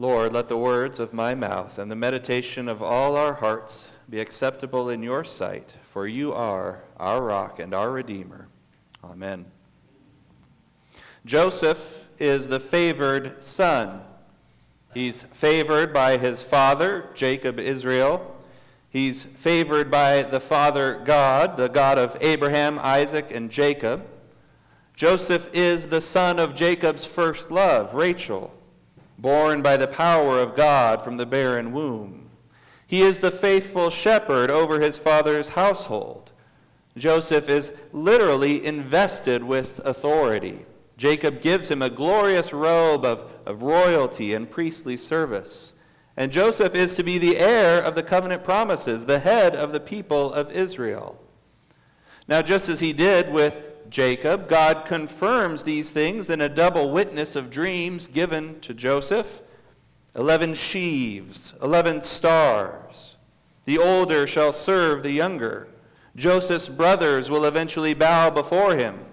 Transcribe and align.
Lord, 0.00 0.32
let 0.32 0.48
the 0.48 0.56
words 0.56 0.98
of 0.98 1.12
my 1.12 1.34
mouth 1.34 1.78
and 1.78 1.90
the 1.90 1.94
meditation 1.94 2.70
of 2.70 2.82
all 2.82 3.16
our 3.16 3.34
hearts 3.34 3.90
be 4.08 4.18
acceptable 4.18 4.88
in 4.88 5.02
your 5.02 5.24
sight, 5.24 5.74
for 5.82 6.06
you 6.06 6.32
are 6.32 6.80
our 6.96 7.22
rock 7.22 7.58
and 7.58 7.74
our 7.74 7.90
Redeemer. 7.90 8.48
Amen. 9.04 9.44
Joseph 11.26 12.06
is 12.18 12.48
the 12.48 12.58
favored 12.58 13.44
son. 13.44 14.00
He's 14.94 15.24
favored 15.34 15.92
by 15.92 16.16
his 16.16 16.42
father, 16.42 17.10
Jacob 17.14 17.60
Israel. 17.60 18.38
He's 18.88 19.24
favored 19.24 19.90
by 19.90 20.22
the 20.22 20.40
father 20.40 21.02
God, 21.04 21.58
the 21.58 21.68
God 21.68 21.98
of 21.98 22.16
Abraham, 22.22 22.78
Isaac, 22.78 23.30
and 23.30 23.50
Jacob. 23.50 24.06
Joseph 24.96 25.50
is 25.52 25.88
the 25.88 26.00
son 26.00 26.38
of 26.38 26.54
Jacob's 26.54 27.04
first 27.04 27.50
love, 27.50 27.92
Rachel, 27.92 28.50
born 29.20 29.62
by 29.62 29.76
the 29.76 29.86
power 29.86 30.38
of 30.38 30.56
God 30.56 31.02
from 31.02 31.16
the 31.16 31.26
barren 31.26 31.72
womb. 31.72 32.30
He 32.86 33.02
is 33.02 33.18
the 33.18 33.30
faithful 33.30 33.90
shepherd 33.90 34.50
over 34.50 34.80
his 34.80 34.98
father's 34.98 35.50
household. 35.50 36.32
Joseph 36.96 37.48
is 37.48 37.72
literally 37.92 38.64
invested 38.64 39.44
with 39.44 39.80
authority. 39.84 40.66
Jacob 40.96 41.40
gives 41.40 41.70
him 41.70 41.82
a 41.82 41.90
glorious 41.90 42.52
robe 42.52 43.04
of, 43.04 43.24
of 43.46 43.62
royalty 43.62 44.34
and 44.34 44.50
priestly 44.50 44.96
service. 44.96 45.74
And 46.16 46.32
Joseph 46.32 46.74
is 46.74 46.94
to 46.96 47.02
be 47.02 47.16
the 47.16 47.38
heir 47.38 47.80
of 47.80 47.94
the 47.94 48.02
covenant 48.02 48.44
promises, 48.44 49.06
the 49.06 49.20
head 49.20 49.54
of 49.54 49.72
the 49.72 49.80
people 49.80 50.32
of 50.32 50.50
Israel. 50.50 51.18
Now, 52.28 52.42
just 52.42 52.68
as 52.68 52.80
he 52.80 52.92
did 52.92 53.32
with 53.32 53.69
Jacob, 53.90 54.48
God 54.48 54.86
confirms 54.86 55.64
these 55.64 55.90
things 55.90 56.30
in 56.30 56.40
a 56.40 56.48
double 56.48 56.92
witness 56.92 57.34
of 57.34 57.50
dreams 57.50 58.06
given 58.06 58.60
to 58.60 58.72
Joseph. 58.72 59.42
Eleven 60.14 60.54
sheaves, 60.54 61.54
eleven 61.60 62.00
stars. 62.00 63.16
The 63.64 63.78
older 63.78 64.26
shall 64.26 64.52
serve 64.52 65.02
the 65.02 65.10
younger. 65.10 65.68
Joseph's 66.16 66.68
brothers 66.68 67.28
will 67.28 67.44
eventually 67.44 67.94
bow 67.94 68.30
before 68.30 68.74
him. 68.74 69.04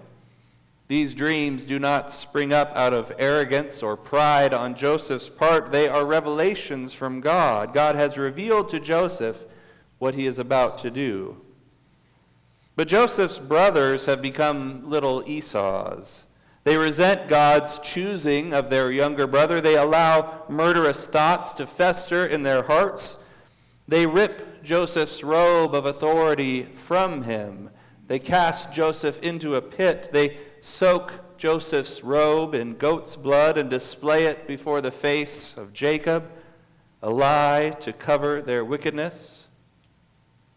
These 0.88 1.14
dreams 1.14 1.66
do 1.66 1.78
not 1.78 2.10
spring 2.10 2.52
up 2.52 2.72
out 2.74 2.94
of 2.94 3.12
arrogance 3.18 3.82
or 3.82 3.96
pride 3.96 4.54
on 4.54 4.74
Joseph's 4.74 5.28
part. 5.28 5.70
They 5.70 5.86
are 5.86 6.06
revelations 6.06 6.94
from 6.94 7.20
God. 7.20 7.74
God 7.74 7.94
has 7.94 8.16
revealed 8.16 8.68
to 8.70 8.80
Joseph 8.80 9.44
what 9.98 10.14
he 10.14 10.26
is 10.26 10.38
about 10.38 10.78
to 10.78 10.90
do. 10.90 11.36
But 12.78 12.86
Joseph's 12.86 13.40
brothers 13.40 14.06
have 14.06 14.22
become 14.22 14.88
little 14.88 15.24
Esau's. 15.26 16.22
They 16.62 16.76
resent 16.76 17.28
God's 17.28 17.80
choosing 17.80 18.54
of 18.54 18.70
their 18.70 18.92
younger 18.92 19.26
brother. 19.26 19.60
They 19.60 19.74
allow 19.74 20.44
murderous 20.48 21.08
thoughts 21.08 21.54
to 21.54 21.66
fester 21.66 22.24
in 22.24 22.44
their 22.44 22.62
hearts. 22.62 23.16
They 23.88 24.06
rip 24.06 24.62
Joseph's 24.62 25.24
robe 25.24 25.74
of 25.74 25.86
authority 25.86 26.62
from 26.62 27.24
him. 27.24 27.68
They 28.06 28.20
cast 28.20 28.72
Joseph 28.72 29.18
into 29.24 29.56
a 29.56 29.60
pit. 29.60 30.10
They 30.12 30.36
soak 30.60 31.12
Joseph's 31.36 32.04
robe 32.04 32.54
in 32.54 32.76
goat's 32.76 33.16
blood 33.16 33.58
and 33.58 33.68
display 33.68 34.26
it 34.26 34.46
before 34.46 34.80
the 34.80 34.92
face 34.92 35.56
of 35.56 35.72
Jacob, 35.72 36.30
a 37.02 37.10
lie 37.10 37.74
to 37.80 37.92
cover 37.92 38.40
their 38.40 38.64
wickedness. 38.64 39.37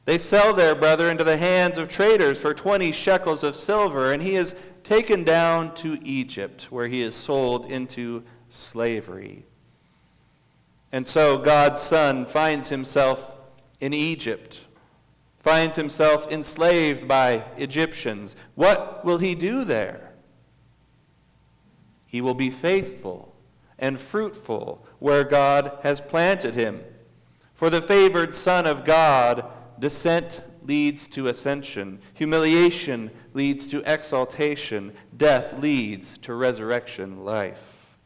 They 0.06 0.18
sell 0.18 0.54
their 0.54 0.74
brother 0.74 1.10
into 1.10 1.24
the 1.24 1.38
hands 1.38 1.78
of 1.78 1.88
traders 1.88 2.40
for 2.40 2.54
20 2.54 2.92
shekels 2.92 3.44
of 3.44 3.56
silver, 3.56 4.14
and 4.14 4.22
he 4.22 4.36
is 4.36 4.56
taken 4.84 5.24
down 5.24 5.74
to 5.76 6.00
Egypt, 6.04 6.68
where 6.72 6.88
he 6.88 7.02
is 7.02 7.16
sold 7.16 7.66
into 7.70 8.24
slavery. 8.50 9.46
And 10.92 11.06
so 11.06 11.38
God's 11.38 11.80
son 11.80 12.26
finds 12.26 12.68
himself 12.70 13.36
in 13.80 13.94
Egypt, 13.94 14.62
finds 15.40 15.76
himself 15.76 16.32
enslaved 16.32 17.08
by 17.08 17.44
Egyptians. 17.58 18.36
What 18.56 19.06
will 19.06 19.18
he 19.18 19.36
do 19.36 19.64
there? 19.64 20.12
He 22.06 22.22
will 22.22 22.34
be 22.34 22.50
faithful 22.50 23.34
and 23.80 24.00
fruitful 24.00 24.86
where 25.00 25.24
God 25.24 25.80
has 25.84 26.02
planted 26.02 26.56
him. 26.56 26.84
For 27.54 27.70
the 27.70 27.82
favored 27.82 28.34
Son 28.34 28.66
of 28.66 28.84
God 28.84 29.46
Descent 29.82 30.42
leads 30.64 31.08
to 31.08 31.28
ascension. 31.28 32.00
Humiliation 32.14 33.10
leads 33.34 33.68
to 33.70 33.82
exaltation. 33.92 34.94
Death 35.18 35.60
leads 35.60 36.20
to 36.20 36.36
resurrection 36.36 37.26
life. 37.26 37.98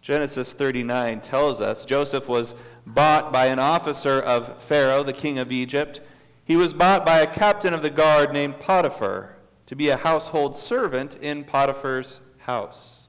Genesis 0.00 0.52
39 0.52 1.20
tells 1.20 1.60
us 1.60 1.84
Joseph 1.84 2.28
was 2.28 2.54
bought 2.86 3.32
by 3.32 3.46
an 3.46 3.58
officer 3.58 4.20
of 4.20 4.62
Pharaoh, 4.62 5.02
the 5.02 5.12
king 5.12 5.40
of 5.40 5.50
Egypt. 5.50 6.00
He 6.44 6.54
was 6.54 6.72
bought 6.72 7.04
by 7.04 7.18
a 7.18 7.26
captain 7.26 7.74
of 7.74 7.82
the 7.82 7.90
guard 7.90 8.32
named 8.32 8.60
Potiphar 8.60 9.36
to 9.66 9.74
be 9.74 9.88
a 9.88 9.96
household 9.96 10.54
servant 10.54 11.16
in 11.16 11.42
Potiphar's 11.42 12.20
house. 12.38 13.08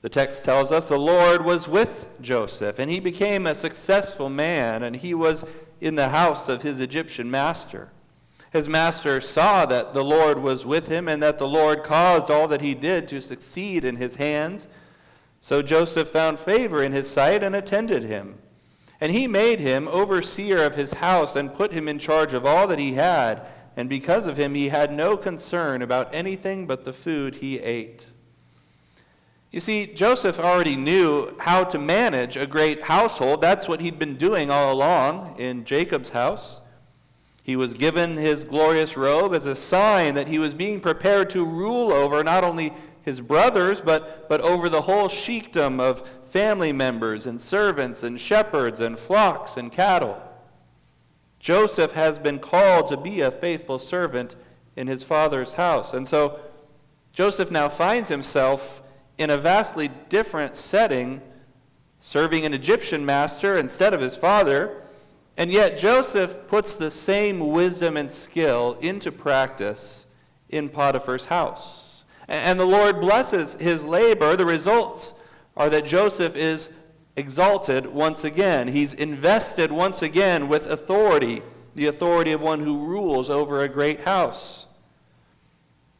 The 0.00 0.08
text 0.08 0.44
tells 0.44 0.72
us 0.72 0.88
the 0.88 0.98
Lord 0.98 1.44
was 1.44 1.68
with 1.68 2.08
Joseph, 2.20 2.80
and 2.80 2.90
he 2.90 2.98
became 2.98 3.46
a 3.46 3.54
successful 3.54 4.28
man, 4.28 4.82
and 4.82 4.96
he 4.96 5.14
was 5.14 5.44
in 5.80 5.94
the 5.94 6.10
house 6.10 6.48
of 6.48 6.62
his 6.62 6.80
Egyptian 6.80 7.30
master. 7.30 7.90
His 8.52 8.68
master 8.68 9.20
saw 9.20 9.64
that 9.66 9.94
the 9.94 10.04
Lord 10.04 10.38
was 10.38 10.66
with 10.66 10.88
him 10.88 11.08
and 11.08 11.22
that 11.22 11.38
the 11.38 11.48
Lord 11.48 11.84
caused 11.84 12.30
all 12.30 12.48
that 12.48 12.60
he 12.60 12.74
did 12.74 13.06
to 13.08 13.20
succeed 13.20 13.84
in 13.84 13.96
his 13.96 14.16
hands. 14.16 14.66
So 15.40 15.62
Joseph 15.62 16.08
found 16.08 16.38
favor 16.38 16.82
in 16.82 16.92
his 16.92 17.08
sight 17.08 17.42
and 17.42 17.54
attended 17.54 18.02
him. 18.02 18.38
And 19.00 19.12
he 19.12 19.26
made 19.26 19.60
him 19.60 19.88
overseer 19.88 20.64
of 20.64 20.74
his 20.74 20.92
house 20.92 21.36
and 21.36 21.54
put 21.54 21.72
him 21.72 21.88
in 21.88 21.98
charge 21.98 22.34
of 22.34 22.44
all 22.44 22.66
that 22.66 22.78
he 22.78 22.94
had. 22.94 23.46
And 23.76 23.88
because 23.88 24.26
of 24.26 24.36
him, 24.36 24.54
he 24.54 24.68
had 24.68 24.92
no 24.92 25.16
concern 25.16 25.80
about 25.80 26.12
anything 26.12 26.66
but 26.66 26.84
the 26.84 26.92
food 26.92 27.36
he 27.36 27.58
ate. 27.60 28.08
You 29.50 29.58
see, 29.58 29.86
Joseph 29.86 30.38
already 30.38 30.76
knew 30.76 31.34
how 31.38 31.64
to 31.64 31.78
manage 31.78 32.36
a 32.36 32.46
great 32.46 32.82
household. 32.82 33.40
That's 33.40 33.66
what 33.66 33.80
he'd 33.80 33.98
been 33.98 34.16
doing 34.16 34.48
all 34.50 34.72
along 34.72 35.36
in 35.38 35.64
Jacob's 35.64 36.10
house. 36.10 36.60
He 37.42 37.56
was 37.56 37.74
given 37.74 38.16
his 38.16 38.44
glorious 38.44 38.96
robe 38.96 39.34
as 39.34 39.46
a 39.46 39.56
sign 39.56 40.14
that 40.14 40.28
he 40.28 40.38
was 40.38 40.54
being 40.54 40.80
prepared 40.80 41.30
to 41.30 41.44
rule 41.44 41.92
over 41.92 42.22
not 42.22 42.44
only 42.44 42.72
his 43.02 43.20
brothers, 43.20 43.80
but, 43.80 44.28
but 44.28 44.40
over 44.40 44.68
the 44.68 44.82
whole 44.82 45.08
sheikdom 45.08 45.80
of 45.80 46.08
family 46.26 46.72
members 46.72 47.26
and 47.26 47.40
servants 47.40 48.04
and 48.04 48.20
shepherds 48.20 48.78
and 48.78 48.96
flocks 48.96 49.56
and 49.56 49.72
cattle. 49.72 50.22
Joseph 51.40 51.90
has 51.92 52.20
been 52.20 52.38
called 52.38 52.86
to 52.86 52.96
be 52.96 53.22
a 53.22 53.32
faithful 53.32 53.80
servant 53.80 54.36
in 54.76 54.86
his 54.86 55.02
father's 55.02 55.54
house. 55.54 55.92
And 55.92 56.06
so 56.06 56.38
Joseph 57.12 57.50
now 57.50 57.68
finds 57.68 58.08
himself 58.08 58.82
in 59.20 59.28
a 59.28 59.36
vastly 59.36 59.90
different 60.08 60.56
setting, 60.56 61.20
serving 62.00 62.46
an 62.46 62.54
Egyptian 62.54 63.04
master 63.04 63.58
instead 63.58 63.92
of 63.92 64.00
his 64.00 64.16
father. 64.16 64.82
And 65.36 65.52
yet 65.52 65.76
Joseph 65.76 66.48
puts 66.48 66.74
the 66.74 66.90
same 66.90 67.50
wisdom 67.50 67.98
and 67.98 68.10
skill 68.10 68.78
into 68.80 69.12
practice 69.12 70.06
in 70.48 70.70
Potiphar's 70.70 71.26
house. 71.26 72.04
And 72.28 72.58
the 72.58 72.64
Lord 72.64 73.02
blesses 73.02 73.54
his 73.60 73.84
labor. 73.84 74.36
The 74.36 74.46
results 74.46 75.12
are 75.54 75.68
that 75.68 75.84
Joseph 75.84 76.34
is 76.34 76.70
exalted 77.16 77.86
once 77.86 78.24
again. 78.24 78.68
He's 78.68 78.94
invested 78.94 79.70
once 79.70 80.00
again 80.00 80.48
with 80.48 80.66
authority, 80.66 81.42
the 81.74 81.88
authority 81.88 82.32
of 82.32 82.40
one 82.40 82.60
who 82.60 82.86
rules 82.86 83.28
over 83.28 83.60
a 83.60 83.68
great 83.68 84.00
house. 84.00 84.64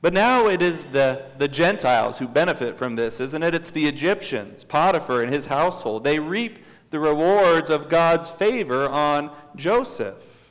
But 0.02 0.14
now 0.14 0.48
it 0.48 0.62
is 0.62 0.86
the, 0.86 1.26
the 1.36 1.48
Gentiles 1.48 2.18
who 2.18 2.26
benefit 2.26 2.78
from 2.78 2.96
this, 2.96 3.20
isn't 3.20 3.42
it? 3.42 3.54
It's 3.54 3.70
the 3.70 3.86
Egyptians, 3.86 4.64
Potiphar 4.64 5.22
and 5.22 5.32
his 5.32 5.46
household. 5.46 6.04
They 6.04 6.18
reap 6.18 6.60
the 6.90 6.98
rewards 6.98 7.68
of 7.68 7.88
God's 7.88 8.30
favor 8.30 8.88
on 8.88 9.30
Joseph. 9.56 10.50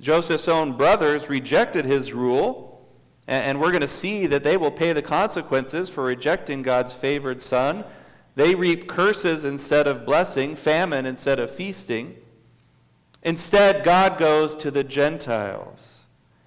Joseph's 0.00 0.48
own 0.48 0.76
brothers 0.76 1.28
rejected 1.28 1.84
his 1.84 2.12
rule, 2.12 2.88
and, 3.26 3.44
and 3.44 3.60
we're 3.60 3.72
going 3.72 3.80
to 3.80 3.88
see 3.88 4.26
that 4.26 4.44
they 4.44 4.56
will 4.56 4.70
pay 4.70 4.92
the 4.92 5.02
consequences 5.02 5.90
for 5.90 6.04
rejecting 6.04 6.62
God's 6.62 6.92
favored 6.92 7.42
son. 7.42 7.84
They 8.36 8.54
reap 8.54 8.86
curses 8.86 9.44
instead 9.44 9.88
of 9.88 10.06
blessing, 10.06 10.54
famine 10.54 11.04
instead 11.04 11.40
of 11.40 11.50
feasting. 11.50 12.16
Instead, 13.24 13.84
God 13.84 14.18
goes 14.18 14.56
to 14.56 14.70
the 14.70 14.84
Gentiles. 14.84 15.99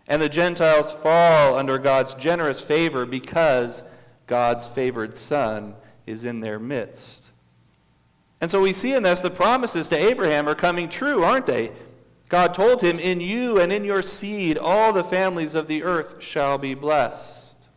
And 0.08 0.22
the 0.22 0.30
Gentiles 0.30 0.92
fall 0.92 1.56
under 1.56 1.78
God's 1.78 2.14
generous 2.16 2.62
favor 2.62 3.06
because 3.06 3.84
God's 4.28 4.68
favored 4.68 5.16
Son 5.16 5.76
is 6.06 6.24
in 6.24 6.42
their 6.42 6.60
midst. 6.60 7.32
And 8.42 8.52
so 8.52 8.62
we 8.62 8.74
see 8.74 8.94
in 8.94 9.04
this 9.04 9.22
the 9.22 9.30
promises 9.30 9.88
to 9.90 9.98
Abraham 9.98 10.50
are 10.50 10.56
coming 10.56 10.90
true, 10.90 11.24
aren't 11.24 11.46
they? 11.46 11.72
God 12.28 12.54
told 12.54 12.82
him, 12.82 13.00
In 13.00 13.22
you 13.22 13.60
and 13.60 13.72
in 13.72 13.86
your 13.86 14.02
seed, 14.02 14.58
all 14.58 14.92
the 14.92 15.04
families 15.04 15.56
of 15.56 15.68
the 15.68 15.84
earth 15.84 16.22
shall 16.22 16.58
be 16.58 16.74
blessed. 16.74 17.70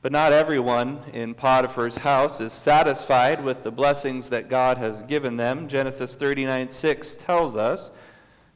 But 0.00 0.12
not 0.12 0.32
everyone 0.32 1.00
in 1.12 1.34
Potiphar's 1.34 1.96
house 1.96 2.40
is 2.40 2.52
satisfied 2.52 3.44
with 3.44 3.62
the 3.62 3.70
blessings 3.70 4.30
that 4.30 4.48
God 4.48 4.78
has 4.78 5.02
given 5.02 5.36
them. 5.36 5.68
Genesis 5.68 6.16
39 6.16 6.68
6 6.68 7.16
tells 7.16 7.56
us 7.56 7.90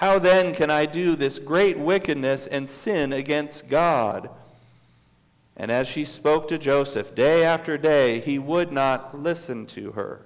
How 0.00 0.18
then 0.18 0.54
can 0.54 0.70
I 0.70 0.86
do 0.86 1.14
this 1.14 1.38
great 1.38 1.78
wickedness 1.78 2.46
and 2.46 2.66
sin 2.66 3.12
against 3.12 3.68
God? 3.68 4.30
And 5.58 5.70
as 5.70 5.88
she 5.88 6.06
spoke 6.06 6.48
to 6.48 6.56
Joseph 6.56 7.14
day 7.14 7.44
after 7.44 7.76
day, 7.76 8.18
he 8.18 8.38
would 8.38 8.72
not 8.72 9.20
listen 9.20 9.66
to 9.66 9.92
her. 9.92 10.24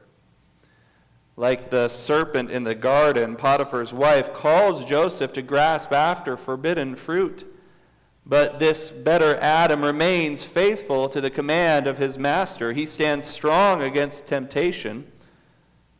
Like 1.36 1.70
the 1.70 1.88
serpent 1.88 2.52
in 2.52 2.62
the 2.62 2.76
garden, 2.76 3.34
Potiphar's 3.34 3.92
wife 3.92 4.32
calls 4.32 4.84
Joseph 4.84 5.32
to 5.32 5.42
grasp 5.42 5.92
after 5.92 6.36
forbidden 6.36 6.94
fruit. 6.94 7.44
But 8.24 8.60
this 8.60 8.92
better 8.92 9.34
Adam 9.40 9.84
remains 9.84 10.44
faithful 10.44 11.08
to 11.08 11.20
the 11.20 11.30
command 11.30 11.88
of 11.88 11.98
his 11.98 12.16
master. 12.16 12.72
He 12.72 12.86
stands 12.86 13.26
strong 13.26 13.82
against 13.82 14.28
temptation. 14.28 15.10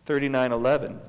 39:11. 0.07 1.01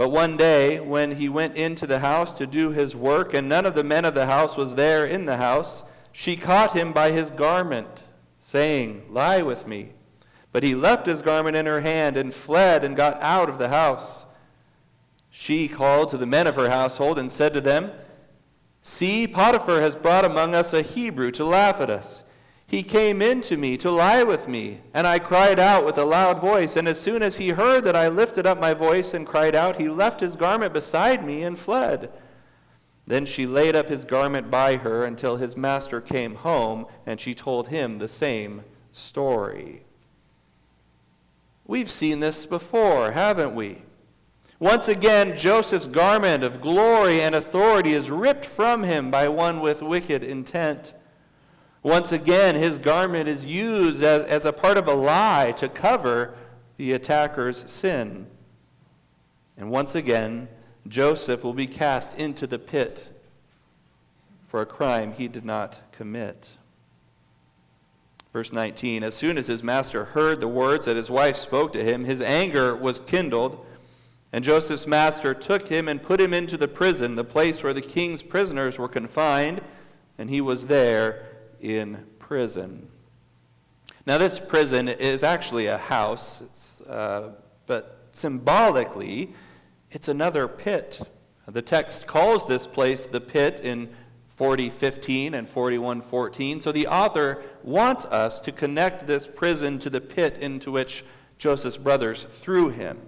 But 0.00 0.12
one 0.12 0.38
day 0.38 0.80
when 0.80 1.16
he 1.16 1.28
went 1.28 1.58
into 1.58 1.86
the 1.86 1.98
house 1.98 2.32
to 2.36 2.46
do 2.46 2.70
his 2.70 2.96
work 2.96 3.34
and 3.34 3.50
none 3.50 3.66
of 3.66 3.74
the 3.74 3.84
men 3.84 4.06
of 4.06 4.14
the 4.14 4.24
house 4.24 4.56
was 4.56 4.74
there 4.74 5.04
in 5.04 5.26
the 5.26 5.36
house, 5.36 5.82
she 6.10 6.38
caught 6.38 6.72
him 6.72 6.94
by 6.94 7.10
his 7.10 7.30
garment, 7.30 8.04
saying, 8.38 9.04
"Lie 9.10 9.42
with 9.42 9.66
me." 9.66 9.90
But 10.52 10.62
he 10.62 10.74
left 10.74 11.04
his 11.04 11.20
garment 11.20 11.54
in 11.54 11.66
her 11.66 11.82
hand 11.82 12.16
and 12.16 12.32
fled 12.32 12.82
and 12.82 12.96
got 12.96 13.18
out 13.20 13.50
of 13.50 13.58
the 13.58 13.68
house. 13.68 14.24
She 15.28 15.68
called 15.68 16.08
to 16.08 16.16
the 16.16 16.24
men 16.24 16.46
of 16.46 16.56
her 16.56 16.70
household 16.70 17.18
and 17.18 17.30
said 17.30 17.52
to 17.52 17.60
them, 17.60 17.92
See, 18.80 19.28
Potiphar 19.28 19.82
has 19.82 19.96
brought 19.96 20.24
among 20.24 20.54
us 20.54 20.72
a 20.72 20.80
Hebrew 20.80 21.30
to 21.32 21.44
laugh 21.44 21.78
at 21.78 21.90
us. 21.90 22.24
He 22.70 22.84
came 22.84 23.20
in 23.20 23.40
to 23.40 23.56
me 23.56 23.76
to 23.78 23.90
lie 23.90 24.22
with 24.22 24.46
me, 24.46 24.78
and 24.94 25.04
I 25.04 25.18
cried 25.18 25.58
out 25.58 25.84
with 25.84 25.98
a 25.98 26.04
loud 26.04 26.38
voice. 26.40 26.76
And 26.76 26.86
as 26.86 27.00
soon 27.00 27.20
as 27.20 27.36
he 27.36 27.48
heard 27.48 27.82
that 27.82 27.96
I 27.96 28.06
lifted 28.06 28.46
up 28.46 28.60
my 28.60 28.74
voice 28.74 29.12
and 29.12 29.26
cried 29.26 29.56
out, 29.56 29.80
he 29.80 29.88
left 29.88 30.20
his 30.20 30.36
garment 30.36 30.72
beside 30.72 31.26
me 31.26 31.42
and 31.42 31.58
fled. 31.58 32.12
Then 33.08 33.26
she 33.26 33.44
laid 33.44 33.74
up 33.74 33.88
his 33.88 34.04
garment 34.04 34.52
by 34.52 34.76
her 34.76 35.04
until 35.04 35.36
his 35.36 35.56
master 35.56 36.00
came 36.00 36.36
home, 36.36 36.86
and 37.06 37.18
she 37.18 37.34
told 37.34 37.66
him 37.66 37.98
the 37.98 38.06
same 38.06 38.62
story. 38.92 39.82
We've 41.66 41.90
seen 41.90 42.20
this 42.20 42.46
before, 42.46 43.10
haven't 43.10 43.52
we? 43.52 43.82
Once 44.60 44.86
again, 44.86 45.36
Joseph's 45.36 45.88
garment 45.88 46.44
of 46.44 46.60
glory 46.60 47.20
and 47.20 47.34
authority 47.34 47.94
is 47.94 48.12
ripped 48.12 48.46
from 48.46 48.84
him 48.84 49.10
by 49.10 49.26
one 49.26 49.58
with 49.58 49.82
wicked 49.82 50.22
intent. 50.22 50.94
Once 51.82 52.12
again, 52.12 52.54
his 52.54 52.78
garment 52.78 53.28
is 53.28 53.46
used 53.46 54.02
as, 54.02 54.22
as 54.24 54.44
a 54.44 54.52
part 54.52 54.76
of 54.76 54.86
a 54.86 54.94
lie 54.94 55.52
to 55.56 55.68
cover 55.68 56.34
the 56.76 56.92
attacker's 56.92 57.70
sin. 57.70 58.26
And 59.56 59.70
once 59.70 59.94
again, 59.94 60.48
Joseph 60.88 61.42
will 61.42 61.54
be 61.54 61.66
cast 61.66 62.18
into 62.18 62.46
the 62.46 62.58
pit 62.58 63.08
for 64.46 64.60
a 64.60 64.66
crime 64.66 65.12
he 65.12 65.28
did 65.28 65.44
not 65.44 65.80
commit. 65.92 66.50
Verse 68.32 68.52
19 68.52 69.02
As 69.02 69.14
soon 69.14 69.38
as 69.38 69.46
his 69.46 69.62
master 69.62 70.04
heard 70.04 70.40
the 70.40 70.48
words 70.48 70.86
that 70.86 70.96
his 70.96 71.10
wife 71.10 71.36
spoke 71.36 71.72
to 71.72 71.84
him, 71.84 72.04
his 72.04 72.20
anger 72.20 72.74
was 72.76 73.00
kindled 73.00 73.64
and 74.32 74.44
Joseph's 74.44 74.86
master 74.86 75.34
took 75.34 75.68
him 75.68 75.88
and 75.88 76.02
put 76.02 76.20
him 76.20 76.32
into 76.32 76.56
the 76.56 76.68
prison, 76.68 77.16
the 77.16 77.24
place 77.24 77.62
where 77.62 77.72
the 77.72 77.80
king's 77.80 78.22
prisoners 78.22 78.78
were 78.78 78.88
confined, 78.88 79.60
and 80.18 80.30
he 80.30 80.40
was 80.40 80.66
there 80.66 81.26
in 81.60 82.06
prison. 82.18 82.88
Now, 84.06 84.18
this 84.18 84.40
prison 84.40 84.88
is 84.88 85.22
actually 85.22 85.66
a 85.66 85.78
house, 85.78 86.80
uh, 86.88 87.30
but 87.66 88.06
symbolically, 88.12 89.34
it's 89.90 90.08
another 90.08 90.48
pit. 90.48 91.00
The 91.46 91.62
text 91.62 92.06
calls 92.06 92.46
this 92.46 92.66
place 92.66 93.06
the 93.06 93.20
pit 93.20 93.60
in 93.60 93.88
40:15 94.36 95.34
and 95.34 95.46
41:14. 95.48 96.60
So 96.60 96.72
the 96.72 96.86
author 96.86 97.42
wants 97.62 98.04
us 98.06 98.40
to 98.42 98.52
connect 98.52 99.06
this 99.06 99.26
prison 99.26 99.78
to 99.80 99.90
the 99.90 100.00
pit 100.00 100.38
into 100.40 100.70
which 100.70 101.04
Joseph's 101.38 101.76
brothers 101.76 102.24
threw 102.24 102.68
him. 102.70 102.98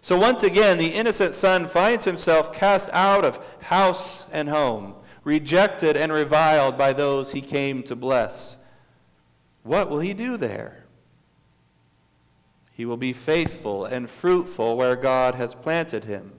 So 0.00 0.18
once 0.18 0.42
again, 0.42 0.78
the 0.78 0.88
innocent 0.88 1.34
son 1.34 1.68
finds 1.68 2.04
himself 2.04 2.52
cast 2.52 2.90
out 2.92 3.24
of 3.24 3.38
house 3.60 4.26
and 4.32 4.48
home, 4.48 4.94
rejected 5.24 5.96
and 5.96 6.12
reviled 6.12 6.76
by 6.76 6.92
those 6.92 7.32
he 7.32 7.40
came 7.40 7.82
to 7.84 7.96
bless. 7.96 8.56
What 9.62 9.90
will 9.90 10.00
he 10.00 10.14
do 10.14 10.36
there? 10.36 10.84
He 12.72 12.84
will 12.84 12.96
be 12.96 13.12
faithful 13.12 13.84
and 13.84 14.10
fruitful 14.10 14.76
where 14.76 14.96
God 14.96 15.34
has 15.34 15.54
planted 15.54 16.04
him. 16.04 16.32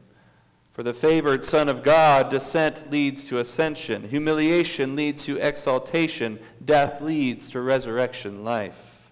For 0.71 0.81
the 0.81 0.93
favored 0.93 1.43
Son 1.43 1.69
of 1.69 1.83
God, 1.83 2.29
descent 2.29 2.89
leads 2.89 3.23
to 3.25 3.37
ascension, 3.37 4.09
humiliation 4.09 4.95
leads 4.95 5.23
to 5.25 5.37
exaltation, 5.37 6.39
death 6.65 6.99
leads 6.99 7.49
to 7.51 7.61
resurrection 7.61 8.43
life. 8.43 9.11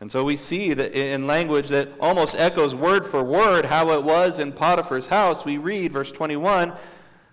And 0.00 0.10
so 0.10 0.24
we 0.24 0.36
see 0.36 0.74
that 0.74 0.94
in 0.94 1.26
language 1.26 1.68
that 1.68 1.90
almost 2.00 2.34
echoes 2.34 2.74
word 2.74 3.06
for 3.06 3.22
word 3.22 3.66
how 3.66 3.90
it 3.90 4.02
was 4.02 4.38
in 4.38 4.50
Potiphar's 4.50 5.06
house, 5.06 5.44
we 5.44 5.58
read, 5.58 5.92
verse 5.92 6.10
21 6.10 6.72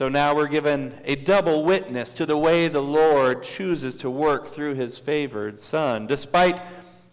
So 0.00 0.08
now 0.08 0.34
we're 0.34 0.48
given 0.48 0.94
a 1.04 1.14
double 1.14 1.62
witness 1.62 2.14
to 2.14 2.24
the 2.24 2.38
way 2.38 2.68
the 2.68 2.80
Lord 2.80 3.42
chooses 3.42 3.98
to 3.98 4.08
work 4.08 4.46
through 4.46 4.72
his 4.72 4.98
favored 4.98 5.58
son. 5.60 6.06
Despite 6.06 6.62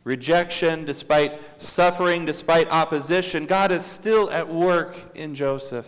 rejection, 0.06 0.86
despite 0.86 1.62
suffering, 1.62 2.24
despite 2.24 2.72
opposition, 2.72 3.46
God 3.46 3.74
is 3.74 3.84
still 3.84 4.32
at 4.32 4.48
work 4.48 4.96
in 5.15 5.36
Joseph. 5.36 5.86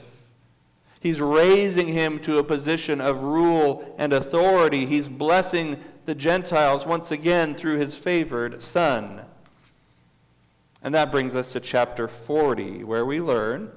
He's 0.99 1.21
raising 1.21 1.87
him 1.87 2.19
to 2.19 2.39
a 2.39 2.43
position 2.43 2.99
of 2.99 3.23
rule 3.23 3.95
and 3.97 4.11
authority. 4.11 4.85
He's 4.85 5.07
blessing 5.07 5.79
the 6.05 6.15
Gentiles 6.15 6.85
once 6.85 7.11
again 7.11 7.55
through 7.55 7.77
his 7.77 7.95
favored 7.95 8.61
son. 8.61 9.21
And 10.83 10.93
that 10.93 11.11
brings 11.11 11.33
us 11.33 11.53
to 11.53 11.61
chapter 11.61 12.09
40, 12.09 12.83
where 12.83 13.05
we 13.05 13.21
learn 13.21 13.71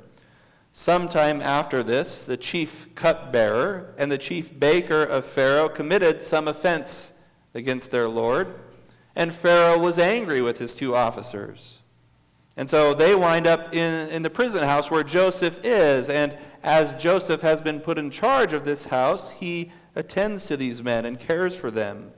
sometime 0.73 1.41
after 1.41 1.83
this, 1.83 2.25
the 2.25 2.37
chief 2.37 2.95
cupbearer 2.95 3.95
and 3.99 4.11
the 4.11 4.19
chief 4.19 4.59
baker 4.59 5.02
of 5.02 5.25
Pharaoh 5.25 5.69
committed 5.69 6.23
some 6.23 6.49
offense 6.49 7.12
against 7.55 7.91
their 7.91 8.09
Lord, 8.09 8.55
and 9.14 9.35
Pharaoh 9.35 9.79
was 9.79 9.99
angry 9.99 10.41
with 10.41 10.59
his 10.59 10.75
two 10.75 10.97
officers. 10.97 11.81
And 12.57 12.69
so 12.69 12.95
they 12.95 13.14
wind 13.14 13.47
up 13.47 13.75
in, 13.75 14.09
in 14.11 14.23
the 14.23 14.31
prison 14.31 14.62
house 14.62 14.91
where 14.91 15.02
Joseph 15.02 15.61
is, 15.64 16.11
and 16.11 16.37
as 16.62 16.95
Joseph 16.95 17.41
has 17.43 17.61
been 17.61 17.81
put 17.81 17.99
in 17.99 18.11
charge 18.11 18.52
of 18.52 18.64
this 18.64 18.85
house, 18.85 19.31
he 19.31 19.73
attends 19.95 20.47
to 20.47 20.57
these 20.57 20.83
men 20.83 21.05
and 21.05 21.19
cares 21.19 21.55
for 21.55 21.71
them. 21.71 22.12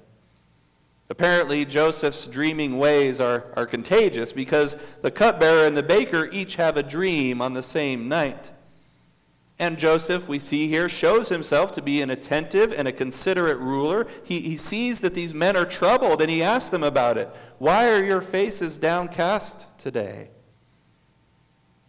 Apparently, 1.11 1.65
Joseph's 1.65 2.27
dreaming 2.27 2.79
ways 2.79 3.21
are, 3.21 3.45
are 3.57 3.67
contagious 3.67 4.33
because 4.33 4.77
the 5.03 5.11
cupbearer 5.11 5.67
and 5.67 5.77
the 5.77 5.83
baker 5.83 6.29
each 6.33 6.57
have 6.57 6.77
a 6.77 6.83
dream 6.83 7.43
on 7.43 7.53
the 7.53 7.63
same 7.63 8.09
night. 8.09 8.51
And 9.59 9.79
Joseph, 9.79 10.29
we 10.29 10.39
see 10.39 10.67
here, 10.67 10.89
shows 10.89 11.29
himself 11.29 11.73
to 11.73 11.83
be 11.83 12.01
an 12.03 12.11
attentive 12.11 12.73
and 12.73 12.89
a 12.89 12.93
considerate 12.93 13.59
ruler. 13.59 14.07
He, 14.25 14.41
he 14.41 14.57
sees 14.57 15.01
that 15.01 15.15
these 15.15 15.35
men 15.35 15.57
are 15.57 15.67
troubled 15.67 16.21
and 16.23 16.31
he 16.31 16.43
asks 16.43 16.71
them 16.71 16.83
about 16.83 17.19
it. 17.19 17.29
Why 17.59 17.91
are 17.91 18.03
your 18.03 18.21
faces 18.21 18.79
downcast 18.79 19.67
today? 19.79 20.31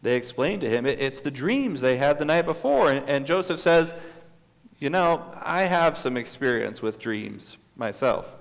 they 0.06 0.16
explain 0.16 0.60
to 0.60 0.70
him 0.70 0.86
it's 0.86 1.20
the 1.20 1.32
dreams 1.32 1.82
they 1.82 1.98
had 1.98 2.20
the 2.20 2.26
night 2.26 2.46
before. 2.46 2.92
And, 2.92 3.10
and 3.10 3.26
Joseph 3.26 3.60
says, 3.60 3.96
You 4.78 4.92
know, 4.92 5.26
I 5.42 5.64
have 5.64 5.98
some 5.98 6.16
experience 6.16 6.82
with 6.82 7.00
dreams 7.00 7.58
myself. 7.76 8.32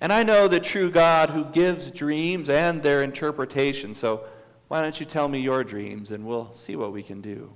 And 0.00 0.12
I 0.12 0.22
know 0.22 0.48
the 0.48 0.60
true 0.60 0.90
God 0.90 1.30
who 1.30 1.44
gives 1.44 1.90
dreams 1.90 2.48
and 2.48 2.82
their 2.82 3.02
interpretation. 3.02 3.92
So 3.94 4.24
why 4.68 4.82
don't 4.82 4.98
you 4.98 5.06
tell 5.06 5.28
me 5.28 5.40
your 5.40 5.62
dreams 5.62 6.10
and 6.10 6.24
we'll 6.24 6.52
see 6.52 6.76
what 6.76 6.92
we 6.92 7.02
can 7.02 7.20
do? 7.20 7.52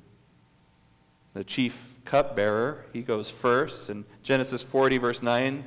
The 1.32 1.44
chief 1.44 1.94
cupbearer, 2.04 2.84
he 2.92 3.02
goes 3.02 3.30
first. 3.30 3.88
And 3.88 4.04
Genesis 4.22 4.62
40, 4.62 4.98
verse 4.98 5.22
9, 5.22 5.64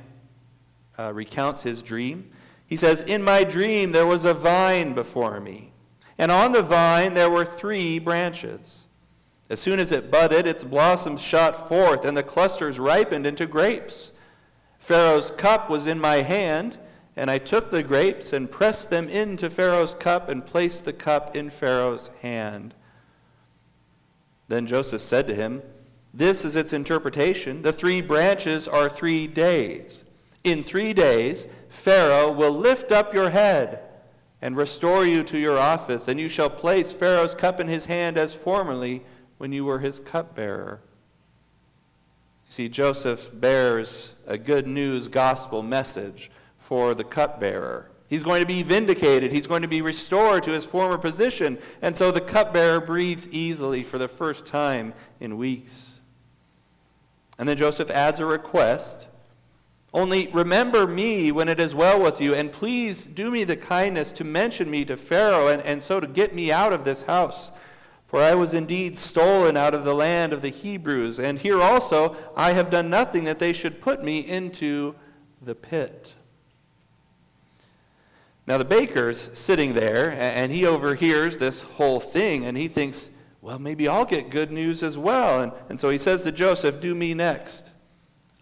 uh, 0.98 1.12
recounts 1.12 1.62
his 1.62 1.82
dream. 1.82 2.30
He 2.66 2.76
says, 2.76 3.02
In 3.02 3.22
my 3.22 3.44
dream 3.44 3.92
there 3.92 4.06
was 4.06 4.24
a 4.24 4.34
vine 4.34 4.94
before 4.94 5.40
me, 5.40 5.72
and 6.18 6.30
on 6.30 6.52
the 6.52 6.62
vine 6.62 7.14
there 7.14 7.30
were 7.30 7.44
three 7.44 7.98
branches. 7.98 8.84
As 9.50 9.58
soon 9.58 9.80
as 9.80 9.92
it 9.92 10.10
budded, 10.10 10.46
its 10.46 10.64
blossoms 10.64 11.22
shot 11.22 11.68
forth, 11.68 12.04
and 12.04 12.16
the 12.16 12.22
clusters 12.22 12.78
ripened 12.78 13.26
into 13.26 13.46
grapes. 13.46 14.12
Pharaoh's 14.88 15.32
cup 15.32 15.68
was 15.68 15.86
in 15.86 16.00
my 16.00 16.22
hand, 16.22 16.78
and 17.14 17.30
I 17.30 17.36
took 17.36 17.70
the 17.70 17.82
grapes 17.82 18.32
and 18.32 18.50
pressed 18.50 18.88
them 18.88 19.06
into 19.06 19.50
Pharaoh's 19.50 19.94
cup 19.94 20.30
and 20.30 20.46
placed 20.46 20.86
the 20.86 20.94
cup 20.94 21.36
in 21.36 21.50
Pharaoh's 21.50 22.08
hand. 22.22 22.72
Then 24.48 24.66
Joseph 24.66 25.02
said 25.02 25.26
to 25.26 25.34
him, 25.34 25.60
This 26.14 26.42
is 26.42 26.56
its 26.56 26.72
interpretation. 26.72 27.60
The 27.60 27.70
three 27.70 28.00
branches 28.00 28.66
are 28.66 28.88
three 28.88 29.26
days. 29.26 30.06
In 30.42 30.64
three 30.64 30.94
days, 30.94 31.44
Pharaoh 31.68 32.32
will 32.32 32.52
lift 32.52 32.90
up 32.90 33.12
your 33.12 33.28
head 33.28 33.80
and 34.40 34.56
restore 34.56 35.04
you 35.04 35.22
to 35.24 35.36
your 35.36 35.58
office, 35.58 36.08
and 36.08 36.18
you 36.18 36.30
shall 36.30 36.48
place 36.48 36.94
Pharaoh's 36.94 37.34
cup 37.34 37.60
in 37.60 37.68
his 37.68 37.84
hand 37.84 38.16
as 38.16 38.34
formerly 38.34 39.02
when 39.36 39.52
you 39.52 39.66
were 39.66 39.80
his 39.80 40.00
cupbearer. 40.00 40.80
See, 42.50 42.68
Joseph 42.68 43.30
bears 43.32 44.14
a 44.26 44.38
good 44.38 44.66
news 44.66 45.08
gospel 45.08 45.62
message 45.62 46.30
for 46.58 46.94
the 46.94 47.04
cupbearer. 47.04 47.90
He's 48.08 48.22
going 48.22 48.40
to 48.40 48.46
be 48.46 48.62
vindicated. 48.62 49.32
He's 49.32 49.46
going 49.46 49.62
to 49.62 49.68
be 49.68 49.82
restored 49.82 50.42
to 50.44 50.50
his 50.50 50.64
former 50.64 50.96
position. 50.96 51.58
And 51.82 51.94
so 51.94 52.10
the 52.10 52.22
cupbearer 52.22 52.80
breathes 52.80 53.28
easily 53.28 53.84
for 53.84 53.98
the 53.98 54.08
first 54.08 54.46
time 54.46 54.94
in 55.20 55.36
weeks. 55.36 56.00
And 57.38 57.46
then 57.48 57.58
Joseph 57.58 57.90
adds 57.90 58.18
a 58.18 58.26
request. 58.26 59.08
Only 59.92 60.28
remember 60.28 60.86
me 60.86 61.32
when 61.32 61.48
it 61.48 61.60
is 61.60 61.74
well 61.74 62.00
with 62.00 62.20
you, 62.20 62.34
and 62.34 62.50
please 62.50 63.06
do 63.06 63.30
me 63.30 63.44
the 63.44 63.56
kindness 63.56 64.12
to 64.12 64.24
mention 64.24 64.70
me 64.70 64.84
to 64.86 64.96
Pharaoh, 64.96 65.48
and, 65.48 65.62
and 65.62 65.82
so 65.82 66.00
to 66.00 66.06
get 66.06 66.34
me 66.34 66.50
out 66.50 66.72
of 66.72 66.84
this 66.84 67.02
house. 67.02 67.50
For 68.08 68.20
I 68.20 68.34
was 68.34 68.54
indeed 68.54 68.96
stolen 68.96 69.56
out 69.56 69.74
of 69.74 69.84
the 69.84 69.94
land 69.94 70.32
of 70.32 70.42
the 70.42 70.48
Hebrews, 70.48 71.20
and 71.20 71.38
here 71.38 71.60
also 71.60 72.16
I 72.34 72.52
have 72.52 72.70
done 72.70 72.88
nothing 72.88 73.24
that 73.24 73.38
they 73.38 73.52
should 73.52 73.82
put 73.82 74.02
me 74.02 74.20
into 74.20 74.94
the 75.42 75.54
pit. 75.54 76.14
Now 78.46 78.56
the 78.56 78.64
baker's 78.64 79.30
sitting 79.38 79.74
there, 79.74 80.12
and 80.12 80.50
he 80.50 80.64
overhears 80.64 81.36
this 81.36 81.62
whole 81.62 82.00
thing, 82.00 82.46
and 82.46 82.56
he 82.56 82.66
thinks, 82.66 83.10
well, 83.42 83.58
maybe 83.58 83.86
I'll 83.86 84.06
get 84.06 84.30
good 84.30 84.50
news 84.50 84.82
as 84.82 84.96
well. 84.96 85.42
And, 85.42 85.52
and 85.68 85.78
so 85.78 85.90
he 85.90 85.98
says 85.98 86.22
to 86.24 86.32
Joseph, 86.32 86.80
Do 86.80 86.94
me 86.94 87.12
next. 87.12 87.70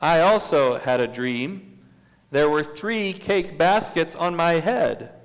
I 0.01 0.21
also 0.21 0.79
had 0.79 1.01
a 1.01 1.09
dream. 1.09 1.81
There 2.31 2.49
were 2.49 2.63
three 2.63 3.13
cake 3.13 3.59
baskets 3.59 4.15
on 4.15 4.37
my 4.37 4.55
head. 4.55 5.16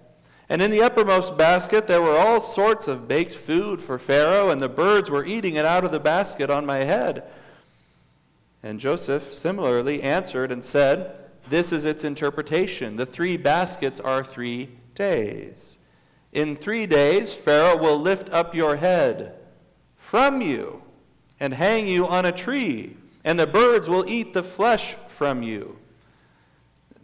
And 0.52 0.62
in 0.62 0.70
the 0.70 0.82
uppermost 0.82 1.38
basket 1.38 1.88
there 1.88 2.02
were 2.02 2.18
all 2.18 2.42
sorts 2.42 2.90
of 2.90 3.08
baked 3.08 3.34
food 3.34 3.80
for 3.80 3.98
Pharaoh, 3.98 4.50
and 4.50 4.62
the 4.62 4.68
birds 4.68 5.10
were 5.10 5.24
eating 5.24 5.56
it 5.56 5.64
out 5.64 5.86
of 5.86 5.94
the 5.94 6.00
basket 6.00 6.50
on 6.50 6.66
my 6.66 6.80
head. 6.80 7.24
And 8.62 8.78
Joseph 8.78 9.32
similarly 9.32 10.04
answered 10.04 10.52
and 10.52 10.62
said, 10.62 11.16
This 11.50 11.72
is 11.72 11.86
its 11.86 12.04
interpretation. 12.04 12.98
The 12.98 13.06
three 13.06 13.38
baskets 13.38 14.02
are 14.02 14.26
three 14.26 14.68
days. 14.94 15.80
In 16.34 16.58
three 16.58 16.86
days 16.86 17.34
Pharaoh 17.34 17.78
will 17.78 17.98
lift 17.98 18.30
up 18.32 18.54
your 18.54 18.76
head 18.76 19.36
from 19.96 20.42
you 20.42 20.84
and 21.40 21.54
hang 21.54 21.88
you 21.88 22.06
on 22.06 22.26
a 22.26 22.32
tree, 22.34 22.98
and 23.24 23.40
the 23.40 23.48
birds 23.48 23.88
will 23.88 24.04
eat 24.06 24.34
the 24.34 24.44
flesh 24.44 24.98
from 25.08 25.44
you. 25.44 25.78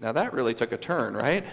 Now 0.02 0.12
that 0.12 0.34
really 0.34 0.54
took 0.54 0.74
a 0.74 0.78
turn, 0.78 1.14
right? 1.14 1.46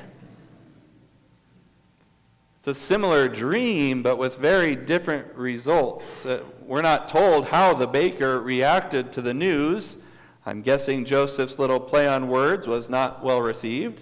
It's 2.67 2.79
a 2.79 2.83
similar 2.83 3.29
dream, 3.29 4.03
but 4.03 4.17
with 4.17 4.39
very 4.39 4.75
different 4.75 5.35
results. 5.35 6.25
Uh, 6.25 6.43
we're 6.63 6.81
not 6.81 7.11
told 7.11 7.47
how 7.49 7.75
the 7.75 7.87
baker 7.87 8.41
reacted 8.41 9.13
to 9.13 9.21
the 9.21 9.35
news. 9.35 9.99
I'm 10.47 10.63
guessing 10.63 11.05
Joseph's 11.05 11.59
little 11.59 11.79
play 11.79 12.09
on 12.09 12.27
words 12.27 12.67
was 12.67 12.89
not 12.89 13.23
well 13.23 13.43
received. 13.43 14.01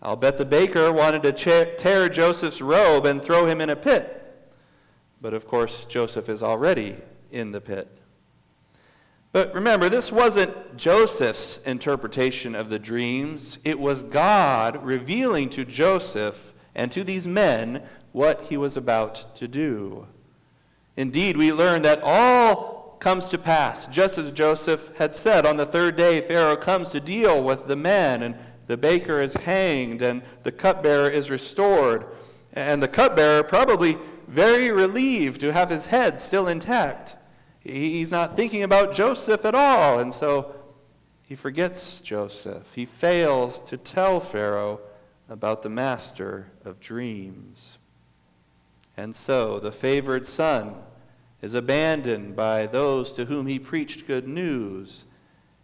I'll 0.00 0.14
bet 0.14 0.38
the 0.38 0.44
baker 0.44 0.92
wanted 0.92 1.24
to 1.24 1.74
tear 1.74 2.08
Joseph's 2.08 2.62
robe 2.62 3.06
and 3.06 3.20
throw 3.20 3.44
him 3.44 3.60
in 3.60 3.70
a 3.70 3.76
pit. 3.76 4.22
But 5.20 5.34
of 5.34 5.48
course, 5.48 5.84
Joseph 5.86 6.28
is 6.28 6.44
already 6.44 6.94
in 7.32 7.50
the 7.50 7.60
pit. 7.60 7.88
But 9.32 9.52
remember, 9.52 9.88
this 9.88 10.12
wasn't 10.12 10.76
Joseph's 10.76 11.58
interpretation 11.66 12.54
of 12.54 12.70
the 12.70 12.78
dreams, 12.78 13.58
it 13.64 13.80
was 13.80 14.04
God 14.04 14.84
revealing 14.84 15.50
to 15.50 15.64
Joseph 15.64 16.51
and 16.74 16.90
to 16.92 17.04
these 17.04 17.26
men 17.26 17.82
what 18.12 18.42
he 18.42 18.56
was 18.56 18.76
about 18.76 19.34
to 19.36 19.48
do. 19.48 20.06
Indeed, 20.96 21.36
we 21.36 21.52
learn 21.52 21.82
that 21.82 22.00
all 22.02 22.96
comes 23.00 23.28
to 23.30 23.38
pass, 23.38 23.86
just 23.88 24.18
as 24.18 24.30
Joseph 24.32 24.94
had 24.96 25.14
said. 25.14 25.46
On 25.46 25.56
the 25.56 25.66
third 25.66 25.96
day, 25.96 26.20
Pharaoh 26.20 26.56
comes 26.56 26.90
to 26.90 27.00
deal 27.00 27.42
with 27.42 27.66
the 27.66 27.76
men, 27.76 28.22
and 28.22 28.36
the 28.66 28.76
baker 28.76 29.20
is 29.20 29.34
hanged, 29.34 30.02
and 30.02 30.22
the 30.44 30.52
cupbearer 30.52 31.08
is 31.08 31.30
restored. 31.30 32.06
And 32.52 32.82
the 32.82 32.88
cupbearer, 32.88 33.42
probably 33.42 33.96
very 34.28 34.70
relieved 34.70 35.40
to 35.40 35.52
have 35.52 35.70
his 35.70 35.86
head 35.86 36.18
still 36.18 36.48
intact. 36.48 37.16
He's 37.60 38.10
not 38.10 38.36
thinking 38.36 38.62
about 38.62 38.94
Joseph 38.94 39.44
at 39.44 39.54
all, 39.54 39.98
and 39.98 40.12
so 40.12 40.54
he 41.22 41.34
forgets 41.34 42.00
Joseph. 42.02 42.72
He 42.74 42.84
fails 42.84 43.60
to 43.62 43.76
tell 43.76 44.20
Pharaoh 44.20 44.80
about 45.28 45.62
the 45.62 45.68
master 45.68 46.50
of 46.64 46.80
dreams. 46.80 47.78
And 48.96 49.14
so 49.14 49.58
the 49.58 49.72
favored 49.72 50.26
son 50.26 50.74
is 51.40 51.54
abandoned 51.54 52.36
by 52.36 52.66
those 52.66 53.14
to 53.14 53.24
whom 53.24 53.46
he 53.46 53.58
preached 53.58 54.06
good 54.06 54.28
news, 54.28 55.04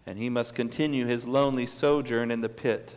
and 0.07 0.19
he 0.19 0.31
must 0.31 0.55
continue 0.55 1.07
his 1.07 1.27
lonely 1.27 1.67
sojourn 1.67 2.31
in 2.31 2.41
the 2.41 2.49
pit 2.49 2.97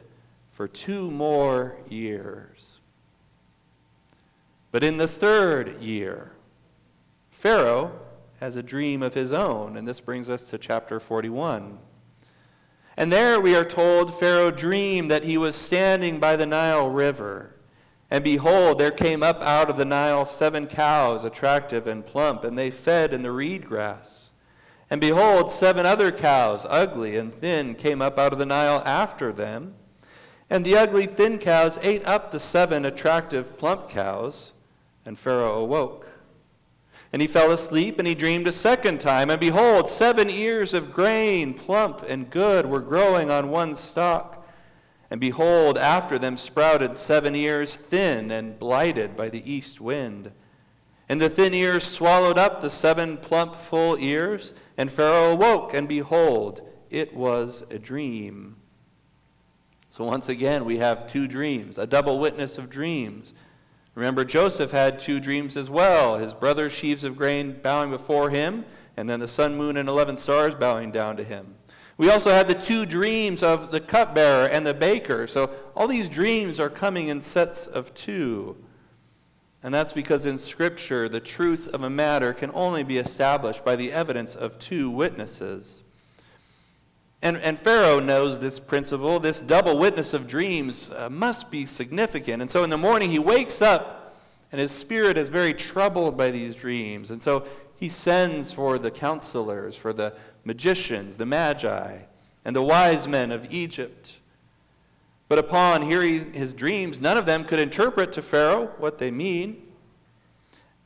for 0.51 0.67
two 0.67 1.11
more 1.11 1.75
years. 1.89 2.79
But 4.71 4.83
in 4.83 4.97
the 4.97 5.07
third 5.07 5.81
year, 5.81 6.31
Pharaoh 7.31 7.99
has 8.39 8.55
a 8.55 8.63
dream 8.63 9.03
of 9.03 9.13
his 9.13 9.31
own, 9.31 9.77
and 9.77 9.87
this 9.87 9.99
brings 9.99 10.29
us 10.29 10.49
to 10.49 10.57
chapter 10.57 10.99
41. 10.99 11.77
And 12.98 13.12
there 13.12 13.39
we 13.39 13.55
are 13.55 13.65
told 13.65 14.19
Pharaoh 14.19 14.51
dreamed 14.51 15.10
that 15.12 15.24
he 15.24 15.38
was 15.38 15.55
standing 15.55 16.19
by 16.19 16.36
the 16.36 16.45
Nile 16.45 16.89
River. 16.89 17.55
And 18.10 18.24
behold, 18.24 18.77
there 18.77 18.91
came 18.91 19.24
up 19.24 19.41
out 19.41 19.69
of 19.69 19.77
the 19.77 19.86
Nile 19.86 20.25
seven 20.25 20.67
cows, 20.67 21.24
attractive 21.24 21.88
and 21.88 22.05
plump, 22.05 22.43
and 22.43 22.57
they 22.57 22.69
fed 22.69 23.13
in 23.13 23.21
the 23.21 23.31
reed 23.31 23.65
grass. 23.65 24.31
And 24.89 25.00
behold, 25.00 25.50
seven 25.50 25.86
other 25.86 26.12
cows, 26.12 26.65
ugly 26.69 27.15
and 27.15 27.33
thin, 27.33 27.75
came 27.75 28.01
up 28.01 28.19
out 28.19 28.33
of 28.33 28.39
the 28.39 28.45
Nile 28.45 28.83
after 28.86 29.31
them. 29.31 29.75
And 30.50 30.65
the 30.65 30.75
ugly, 30.75 31.05
thin 31.05 31.38
cows 31.38 31.79
ate 31.81 32.05
up 32.05 32.31
the 32.31 32.39
seven 32.41 32.83
attractive, 32.83 33.57
plump 33.57 33.88
cows. 33.88 34.51
And 35.05 35.17
Pharaoh 35.17 35.62
awoke. 35.62 36.10
And 37.13 37.21
he 37.21 37.27
fell 37.27 37.51
asleep, 37.51 37.99
and 37.99 38.07
he 38.07 38.15
dreamed 38.15 38.47
a 38.47 38.53
second 38.53 39.01
time. 39.01 39.29
And 39.29 39.39
behold, 39.39 39.89
seven 39.89 40.29
ears 40.29 40.73
of 40.73 40.93
grain, 40.93 41.53
plump 41.53 42.03
and 42.07 42.29
good, 42.29 42.65
were 42.65 42.79
growing 42.79 43.29
on 43.29 43.49
one 43.49 43.75
stalk. 43.75 44.47
And 45.09 45.19
behold, 45.19 45.77
after 45.77 46.17
them 46.17 46.37
sprouted 46.37 46.95
seven 46.95 47.35
ears, 47.35 47.75
thin 47.75 48.31
and 48.31 48.57
blighted 48.57 49.17
by 49.17 49.27
the 49.27 49.51
east 49.51 49.81
wind. 49.81 50.31
And 51.09 51.19
the 51.19 51.29
thin 51.29 51.53
ears 51.53 51.83
swallowed 51.83 52.37
up 52.37 52.61
the 52.61 52.69
seven 52.69 53.17
plump, 53.17 53.55
full 53.55 53.97
ears. 53.99 54.53
And 54.77 54.89
Pharaoh 54.89 55.33
awoke, 55.33 55.73
and 55.73 55.89
behold, 55.89 56.61
it 56.89 57.13
was 57.13 57.65
a 57.69 57.77
dream. 57.77 58.55
So 59.89 60.05
once 60.05 60.29
again, 60.29 60.63
we 60.63 60.77
have 60.77 61.07
two 61.07 61.27
dreams, 61.27 61.77
a 61.77 61.85
double 61.85 62.17
witness 62.17 62.57
of 62.57 62.69
dreams. 62.69 63.33
Remember, 63.95 64.24
Joseph 64.24 64.71
had 64.71 65.00
two 65.00 65.19
dreams 65.19 65.57
as 65.57 65.69
well 65.69 66.17
his 66.17 66.33
brother's 66.33 66.71
sheaves 66.71 67.03
of 67.03 67.17
grain 67.17 67.60
bowing 67.62 67.89
before 67.89 68.29
him, 68.29 68.65
and 68.98 69.07
then 69.07 69.19
the 69.19 69.27
sun, 69.27 69.55
moon, 69.55 69.77
and 69.77 69.89
11 69.89 70.17
stars 70.17 70.55
bowing 70.55 70.91
down 70.91 71.17
to 71.17 71.24
him. 71.24 71.55
We 71.98 72.10
also 72.10 72.31
have 72.31 72.48
the 72.48 72.55
two 72.55 72.86
dreams 72.86 73.43
of 73.43 73.71
the 73.71 73.79
cupbearer 73.79 74.48
and 74.48 74.65
the 74.65 74.74
baker. 74.74 75.27
So 75.27 75.51
all 75.75 75.88
these 75.88 76.10
dreams 76.10 76.60
are 76.60 76.69
coming 76.69 77.10
in 77.10 77.21
sets 77.21 77.67
of 77.67 77.93
two. 77.93 78.57
And 79.62 79.74
that's 79.74 79.93
because 79.93 80.25
in 80.25 80.38
Scripture, 80.38 81.07
the 81.07 81.19
truth 81.19 81.67
of 81.67 81.83
a 81.83 81.89
matter 81.89 82.33
can 82.33 82.50
only 82.55 82.83
be 82.83 82.98
established 82.98 83.63
by 83.63 83.75
the 83.75 83.91
evidence 83.91 84.36
of 84.36 84.57
two 84.57 84.89
witnesses. 84.89 85.80
And, 87.21 87.37
and 87.37 87.59
Pharaoh 87.59 87.99
knows 87.99 88.39
this 88.39 88.59
principle. 88.59 89.19
This 89.19 89.41
double 89.41 89.77
witness 89.77 90.13
of 90.13 90.27
dreams 90.27 90.89
uh, 90.89 91.09
must 91.09 91.51
be 91.51 91.65
significant. 91.65 92.41
And 92.41 92.49
so 92.49 92.63
in 92.63 92.69
the 92.69 92.77
morning, 92.77 93.11
he 93.11 93.19
wakes 93.19 93.61
up, 93.61 94.15
and 94.51 94.59
his 94.59 94.71
spirit 94.71 95.17
is 95.17 95.29
very 95.29 95.53
troubled 95.53 96.17
by 96.17 96.31
these 96.31 96.55
dreams. 96.55 97.11
And 97.11 97.21
so 97.21 97.45
he 97.75 97.89
sends 97.89 98.53
for 98.53 98.79
the 98.79 98.89
counselors, 98.89 99.75
for 99.75 99.93
the 99.93 100.13
magicians, 100.45 101.17
the 101.17 101.25
magi, 101.25 101.99
and 102.43 102.55
the 102.55 102.61
wise 102.63 103.07
men 103.07 103.31
of 103.31 103.53
Egypt. 103.53 104.17
But 105.29 105.37
upon 105.37 105.83
hearing 105.83 106.33
his 106.33 106.53
dreams, 106.53 106.99
none 106.99 107.17
of 107.17 107.25
them 107.25 107.45
could 107.45 107.59
interpret 107.59 108.11
to 108.13 108.21
Pharaoh 108.21 108.71
what 108.79 108.97
they 108.97 109.11
mean. 109.11 109.61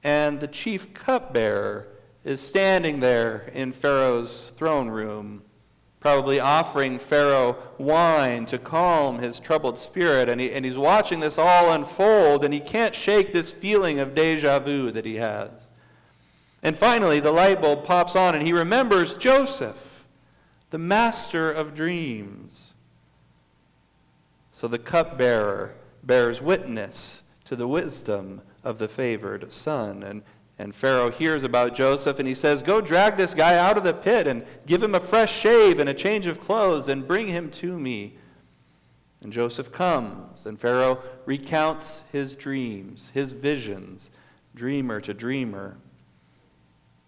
And 0.04 0.40
the 0.40 0.48
chief 0.48 0.94
cupbearer 0.94 1.88
is 2.24 2.42
standing 2.42 3.00
there 3.00 3.50
in 3.54 3.72
Pharaoh's 3.72 4.52
throne 4.58 4.90
room, 4.90 5.42
probably 6.06 6.40
offering 6.40 7.00
Pharaoh 7.00 7.58
wine 7.80 8.46
to 8.46 8.60
calm 8.60 9.18
his 9.18 9.40
troubled 9.40 9.76
spirit. 9.76 10.30
And, 10.30 10.40
he, 10.40 10.52
and 10.52 10.64
he's 10.64 10.78
watching 10.78 11.20
this 11.20 11.40
all 11.40 11.72
unfold, 11.72 12.46
and 12.46 12.54
he 12.54 12.60
can't 12.60 12.94
shake 12.94 13.34
this 13.34 13.50
feeling 13.50 14.00
of 14.00 14.14
deja 14.14 14.60
vu 14.60 14.92
that 14.92 15.04
he 15.04 15.16
has. 15.16 15.72
And 16.62 16.78
finally, 16.78 17.20
the 17.20 17.32
light 17.32 17.60
bulb 17.60 17.86
pops 17.86 18.16
on, 18.16 18.36
and 18.36 18.46
he 18.46 18.54
remembers 18.54 19.18
Joseph, 19.18 20.06
the 20.70 20.78
master 20.78 21.52
of 21.52 21.74
dreams. 21.74 22.74
So 24.52 24.68
the 24.68 24.78
cupbearer 24.78 25.74
bears 26.04 26.40
witness 26.40 27.24
to 27.46 27.56
the 27.56 27.68
wisdom 27.68 28.44
of 28.64 28.78
the 28.78 28.88
favored 28.88 29.52
son. 29.52 30.04
And, 30.04 30.22
and 30.58 30.74
Pharaoh 30.74 31.12
hears 31.12 31.44
about 31.44 31.76
Joseph 31.76 32.18
and 32.20 32.28
he 32.28 32.36
says, 32.36 32.64
Go 32.64 32.80
drag 32.80 33.18
this 33.18 33.34
guy 33.34 33.58
out 33.58 33.78
of 33.78 33.84
the 33.84 33.94
pit 33.94 34.26
and 34.26 34.46
give 34.66 34.82
him 34.82 34.96
a 34.96 35.00
fresh 35.00 35.34
shave 35.34 35.80
and 35.80 35.90
a 35.90 35.94
change 35.94 36.28
of 36.28 36.40
clothes 36.40 36.88
and 36.88 37.08
bring 37.08 37.28
him 37.28 37.52
to 37.52 37.78
me. 37.78 38.16
And 39.22 39.34
Joseph 39.34 39.72
comes, 39.72 40.46
and 40.46 40.60
Pharaoh 40.60 41.02
recounts 41.26 42.04
his 42.12 42.36
dreams, 42.36 43.10
his 43.14 43.34
visions, 43.34 44.12
dreamer 44.54 45.02
to 45.02 45.14
dreamer. 45.14 45.78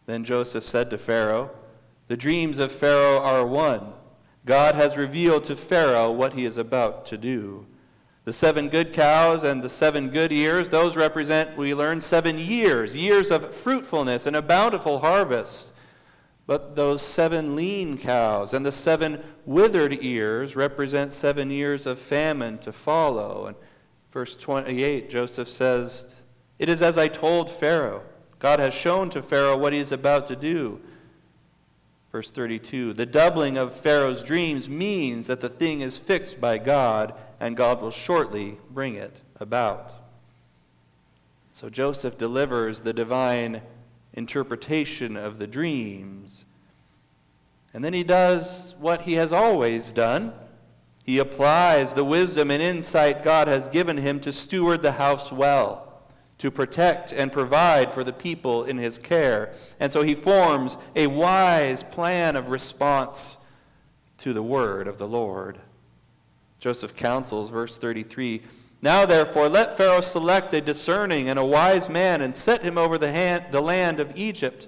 Then 0.08 0.24
Joseph 0.24 0.64
said 0.64 0.90
to 0.90 0.98
Pharaoh, 0.98 1.52
The 2.08 2.18
dreams 2.18 2.60
of 2.60 2.72
Pharaoh 2.72 3.20
are 3.20 3.46
one. 3.46 3.94
God 4.46 4.76
has 4.76 4.98
revealed 4.98 5.44
to 5.46 5.56
Pharaoh 5.56 6.12
what 6.12 6.34
he 6.34 6.44
is 6.44 6.58
about 6.58 7.06
to 7.08 7.18
do. 7.18 7.66
The 8.28 8.34
seven 8.34 8.68
good 8.68 8.92
cows 8.92 9.46
and 9.46 9.64
the 9.64 9.70
seven 9.70 10.10
good 10.10 10.34
ears, 10.34 10.68
those 10.68 10.98
represent, 10.98 11.56
we 11.56 11.74
learn, 11.74 12.02
seven 12.02 12.38
years, 12.38 12.94
years 12.94 13.32
of 13.32 13.56
fruitfulness 13.56 14.26
and 14.26 14.36
a 14.36 14.42
bountiful 14.42 15.00
harvest. 15.00 15.70
But 16.46 16.76
those 16.76 17.02
seven 17.02 17.56
lean 17.56 17.98
cows 17.98 18.54
and 18.54 18.66
the 18.66 18.72
seven 18.74 19.24
withered 19.46 20.04
ears 20.04 20.58
represent 20.58 21.14
seven 21.14 21.50
years 21.50 21.86
of 21.86 22.00
famine 22.00 22.58
to 22.58 22.74
follow. 22.74 23.46
And 23.46 23.56
verse 24.12 24.36
28, 24.36 25.10
Joseph 25.10 25.48
says, 25.48 26.14
It 26.60 26.68
is 26.68 26.82
as 26.82 26.98
I 26.98 27.08
told 27.08 27.50
Pharaoh. 27.50 28.04
God 28.40 28.60
has 28.60 28.74
shown 28.74 29.10
to 29.12 29.24
Pharaoh 29.24 29.56
what 29.56 29.72
he 29.72 29.80
is 29.80 29.94
about 29.94 30.28
to 30.28 30.36
do. 30.36 30.82
Verse 32.12 32.32
32 32.32 32.92
The 32.92 33.06
doubling 33.06 33.58
of 33.58 33.72
Pharaoh's 33.72 34.22
dreams 34.22 34.68
means 34.68 35.28
that 35.28 35.40
the 35.40 35.48
thing 35.48 35.80
is 35.80 35.98
fixed 35.98 36.42
by 36.42 36.58
God, 36.58 37.14
and 37.40 37.56
God 37.56 37.82
will 37.82 37.92
shortly 37.92 38.58
bring 38.72 38.96
it 38.96 39.22
about. 39.40 39.94
So 41.50 41.70
Joseph 41.70 42.18
delivers 42.18 42.82
the 42.82 42.94
divine 42.94 43.62
interpretation 44.14 45.18
of 45.18 45.40
the 45.40 45.48
dreams. 45.48 46.46
And 47.74 47.84
then 47.84 47.94
he 47.94 48.04
does 48.04 48.76
what 48.80 49.02
he 49.02 49.14
has 49.14 49.34
always 49.34 49.92
done. 49.92 50.34
He 51.04 51.20
applies 51.20 51.94
the 51.94 52.04
wisdom 52.04 52.52
and 52.52 52.62
insight 52.62 53.24
God 53.24 53.48
has 53.48 53.68
given 53.68 53.98
him 53.98 54.20
to 54.22 54.34
steward 54.34 54.82
the 54.82 54.92
house 54.94 55.32
well 55.32 55.88
to 56.38 56.52
protect 56.52 57.12
and 57.12 57.32
provide 57.32 57.92
for 57.92 58.04
the 58.04 58.14
people 58.14 58.66
in 58.66 58.78
his 58.78 59.00
care. 59.00 59.54
And 59.80 59.92
so 59.92 60.04
he 60.04 60.16
forms 60.16 60.78
a 60.96 61.08
wise 61.08 61.84
plan 61.84 62.36
of 62.36 62.50
response 62.50 63.38
to 64.20 64.34
the 64.34 64.44
word 64.44 64.88
of 64.88 64.98
the 64.98 65.08
Lord. 65.08 65.60
Joseph 66.60 66.96
counsels, 66.96 67.50
verse 67.50 67.78
33 67.78 68.42
Now 68.82 69.06
therefore, 69.06 69.50
let 69.50 69.78
Pharaoh 69.78 70.02
select 70.02 70.54
a 70.54 70.62
discerning 70.62 71.30
and 71.30 71.38
a 71.38 71.46
wise 71.46 71.90
man 71.90 72.22
and 72.22 72.36
set 72.36 72.64
him 72.64 72.78
over 72.78 72.98
the, 72.98 73.12
hand, 73.12 73.46
the 73.52 73.62
land 73.62 74.00
of 74.00 74.18
Egypt. 74.18 74.68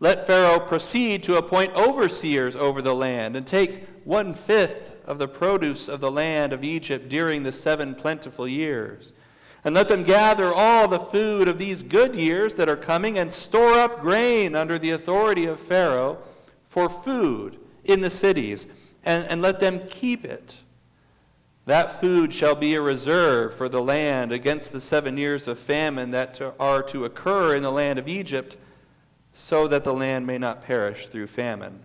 Let 0.00 0.26
Pharaoh 0.26 0.60
proceed 0.60 1.22
to 1.24 1.36
appoint 1.36 1.74
overseers 1.74 2.54
over 2.54 2.80
the 2.80 2.94
land 2.94 3.34
and 3.34 3.46
take 3.46 3.86
one 4.04 4.32
fifth 4.32 4.92
of 5.06 5.18
the 5.18 5.28
produce 5.28 5.88
of 5.88 6.00
the 6.00 6.10
land 6.10 6.52
of 6.52 6.62
Egypt 6.62 7.08
during 7.08 7.42
the 7.42 7.52
seven 7.52 7.94
plentiful 7.94 8.46
years 8.46 9.12
and 9.64 9.74
let 9.74 9.88
them 9.88 10.02
gather 10.02 10.52
all 10.52 10.88
the 10.88 10.98
food 10.98 11.48
of 11.48 11.58
these 11.58 11.82
good 11.82 12.14
years 12.14 12.54
that 12.56 12.68
are 12.68 12.76
coming 12.76 13.18
and 13.18 13.32
store 13.32 13.74
up 13.74 14.00
grain 14.00 14.54
under 14.54 14.78
the 14.78 14.90
authority 14.90 15.46
of 15.46 15.58
Pharaoh 15.58 16.18
for 16.64 16.88
food 16.88 17.58
in 17.84 18.00
the 18.00 18.10
cities, 18.10 18.66
and, 19.04 19.24
and 19.26 19.42
let 19.42 19.58
them 19.60 19.80
keep 19.88 20.24
it. 20.24 20.56
That 21.68 22.00
food 22.00 22.32
shall 22.32 22.54
be 22.54 22.76
a 22.76 22.80
reserve 22.80 23.54
for 23.54 23.68
the 23.68 23.82
land 23.82 24.32
against 24.32 24.72
the 24.72 24.80
seven 24.80 25.18
years 25.18 25.46
of 25.46 25.58
famine 25.58 26.12
that 26.12 26.32
to, 26.34 26.54
are 26.58 26.82
to 26.84 27.04
occur 27.04 27.56
in 27.56 27.62
the 27.62 27.70
land 27.70 27.98
of 27.98 28.08
Egypt, 28.08 28.56
so 29.34 29.68
that 29.68 29.84
the 29.84 29.92
land 29.92 30.26
may 30.26 30.38
not 30.38 30.64
perish 30.64 31.08
through 31.08 31.26
famine. 31.26 31.78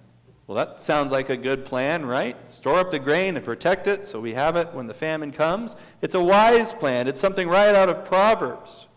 Well, 0.48 0.56
that 0.56 0.80
sounds 0.80 1.12
like 1.12 1.30
a 1.30 1.36
good 1.36 1.65
plan, 1.65 2.06
right? 2.06 2.50
Store 2.50 2.80
up 2.80 2.91
the 2.91 3.00
grain 3.00 3.36
and 3.36 3.43
protect 3.43 3.88
it 3.88 4.06
so 4.06 4.22
we 4.22 4.34
have 4.34 4.56
it 4.56 4.74
when 4.74 4.88
the 4.88 4.93
famine 4.93 5.34
comes. 5.34 5.76
It's 6.02 6.15
a 6.15 6.24
wise 6.24 6.72
plan. 6.72 7.10
It's 7.10 7.19
something 7.19 7.50
right 7.50 7.76
out 7.76 7.89
of 7.89 8.06
Proverbs. 8.06 8.88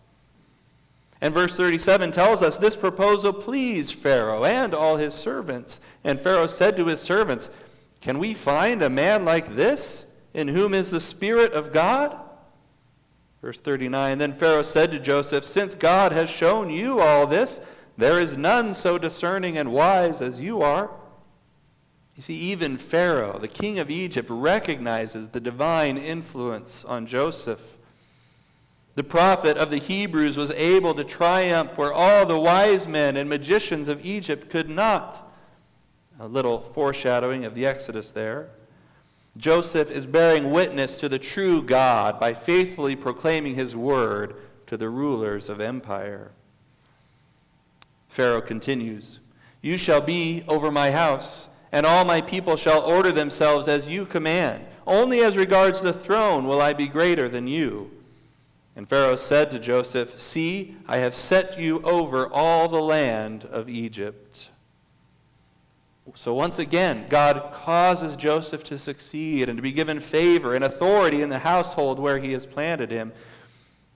And 1.20 1.35
verse 1.35 1.57
37 1.57 2.12
tells 2.12 2.42
us 2.42 2.59
this 2.59 2.77
proposal 2.77 3.33
pleased 3.33 3.96
Pharaoh 3.96 4.44
and 4.44 4.72
all 4.72 4.96
his 4.96 5.14
servants. 5.14 5.81
And 6.05 6.20
Pharaoh 6.20 6.46
said 6.46 6.77
to 6.77 6.87
his 6.87 7.01
servants, 7.01 7.51
Can 8.01 8.20
we 8.20 8.35
find 8.35 8.85
a 8.85 8.90
man 8.90 9.25
like 9.25 9.57
this 9.57 10.06
in 10.37 10.49
whom 10.49 10.75
is 10.75 10.90
the 10.90 11.01
Spirit 11.01 11.55
of 11.55 11.72
God? 11.72 12.14
Verse 13.40 13.59
39 13.59 14.18
Then 14.18 14.35
Pharaoh 14.35 14.62
said 14.62 14.92
to 14.92 15.01
Joseph, 15.01 15.46
Since 15.46 15.75
God 15.75 16.12
has 16.12 16.29
shown 16.29 16.68
you 16.68 17.01
all 17.01 17.27
this, 17.27 17.59
there 17.96 18.20
is 18.20 18.37
none 18.37 18.75
so 18.75 18.99
discerning 18.99 19.57
and 19.57 19.72
wise 19.72 20.20
as 20.20 20.38
you 20.38 20.61
are. 20.61 20.90
You 22.16 22.22
see, 22.22 22.35
even 22.35 22.77
Pharaoh, 22.77 23.38
the 23.38 23.49
king 23.49 23.79
of 23.79 23.90
Egypt, 23.90 24.29
recognizes 24.31 25.31
the 25.31 25.40
divine 25.40 25.96
influence 25.96 26.85
on 26.85 27.07
Joseph. 27.07 27.79
The 28.94 29.05
prophet 29.05 29.57
of 29.57 29.70
the 29.70 29.79
Hebrews 29.79 30.37
was 30.37 30.51
able 30.51 30.92
to 30.94 31.05
triumph 31.05 31.79
where 31.79 31.94
all 31.94 32.27
the 32.27 32.38
wise 32.38 32.87
men 32.87 33.16
and 33.16 33.29
magicians 33.29 33.88
of 33.88 34.05
Egypt 34.05 34.51
could 34.51 34.68
not. 34.68 35.33
A 36.20 36.29
little 36.29 36.61
foreshadowing 36.61 37.46
of 37.46 37.55
the 37.55 37.64
Exodus 37.64 38.12
there. 38.12 38.51
Joseph 39.37 39.90
is 39.90 40.07
bearing 40.07 40.51
witness 40.51 40.96
to 40.96 41.09
the 41.09 41.18
true 41.18 41.62
God 41.62 42.18
by 42.18 42.33
faithfully 42.33 42.96
proclaiming 42.96 43.55
his 43.55 43.77
word 43.77 44.37
to 44.66 44.77
the 44.77 44.88
rulers 44.88 45.49
of 45.49 45.61
empire. 45.61 46.33
Pharaoh 48.09 48.40
continues 48.40 49.20
You 49.61 49.77
shall 49.77 50.01
be 50.01 50.44
over 50.49 50.70
my 50.70 50.90
house 50.90 51.49
and 51.72 51.85
all 51.85 52.05
my 52.05 52.20
people 52.20 52.57
shall 52.57 52.83
order 52.83 53.12
themselves 53.12 53.68
as 53.68 53.88
you 53.88 54.07
command. 54.07 54.64
Only 54.87 55.20
as 55.20 55.37
regards 55.37 55.81
the 55.81 55.92
throne 55.92 56.46
will 56.46 56.62
I 56.62 56.72
be 56.72 56.87
greater 56.87 57.29
than 57.29 57.46
you. 57.46 57.90
And 58.77 58.88
Pharaoh 58.88 59.16
said 59.16 59.51
to 59.51 59.59
Joseph, 59.59 60.18
See, 60.18 60.77
I 60.87 60.99
have 60.99 61.14
set 61.14 61.59
you 61.59 61.83
over 61.83 62.29
all 62.29 62.68
the 62.68 62.81
land 62.81 63.44
of 63.46 63.68
Egypt. 63.68 64.51
So 66.16 66.33
once 66.33 66.59
again, 66.59 67.05
God 67.11 67.50
causes 67.52 68.16
Joseph 68.16 68.64
to 68.64 68.79
succeed 68.79 69.48
and 69.48 69.59
to 69.59 69.62
be 69.62 69.70
given 69.70 70.00
favor 70.00 70.55
and 70.55 70.64
authority 70.64 71.20
in 71.20 71.29
the 71.29 71.38
household 71.38 71.98
where 71.98 72.18
he 72.18 72.33
has 72.33 72.46
planted 72.46 72.90
him. 72.90 73.12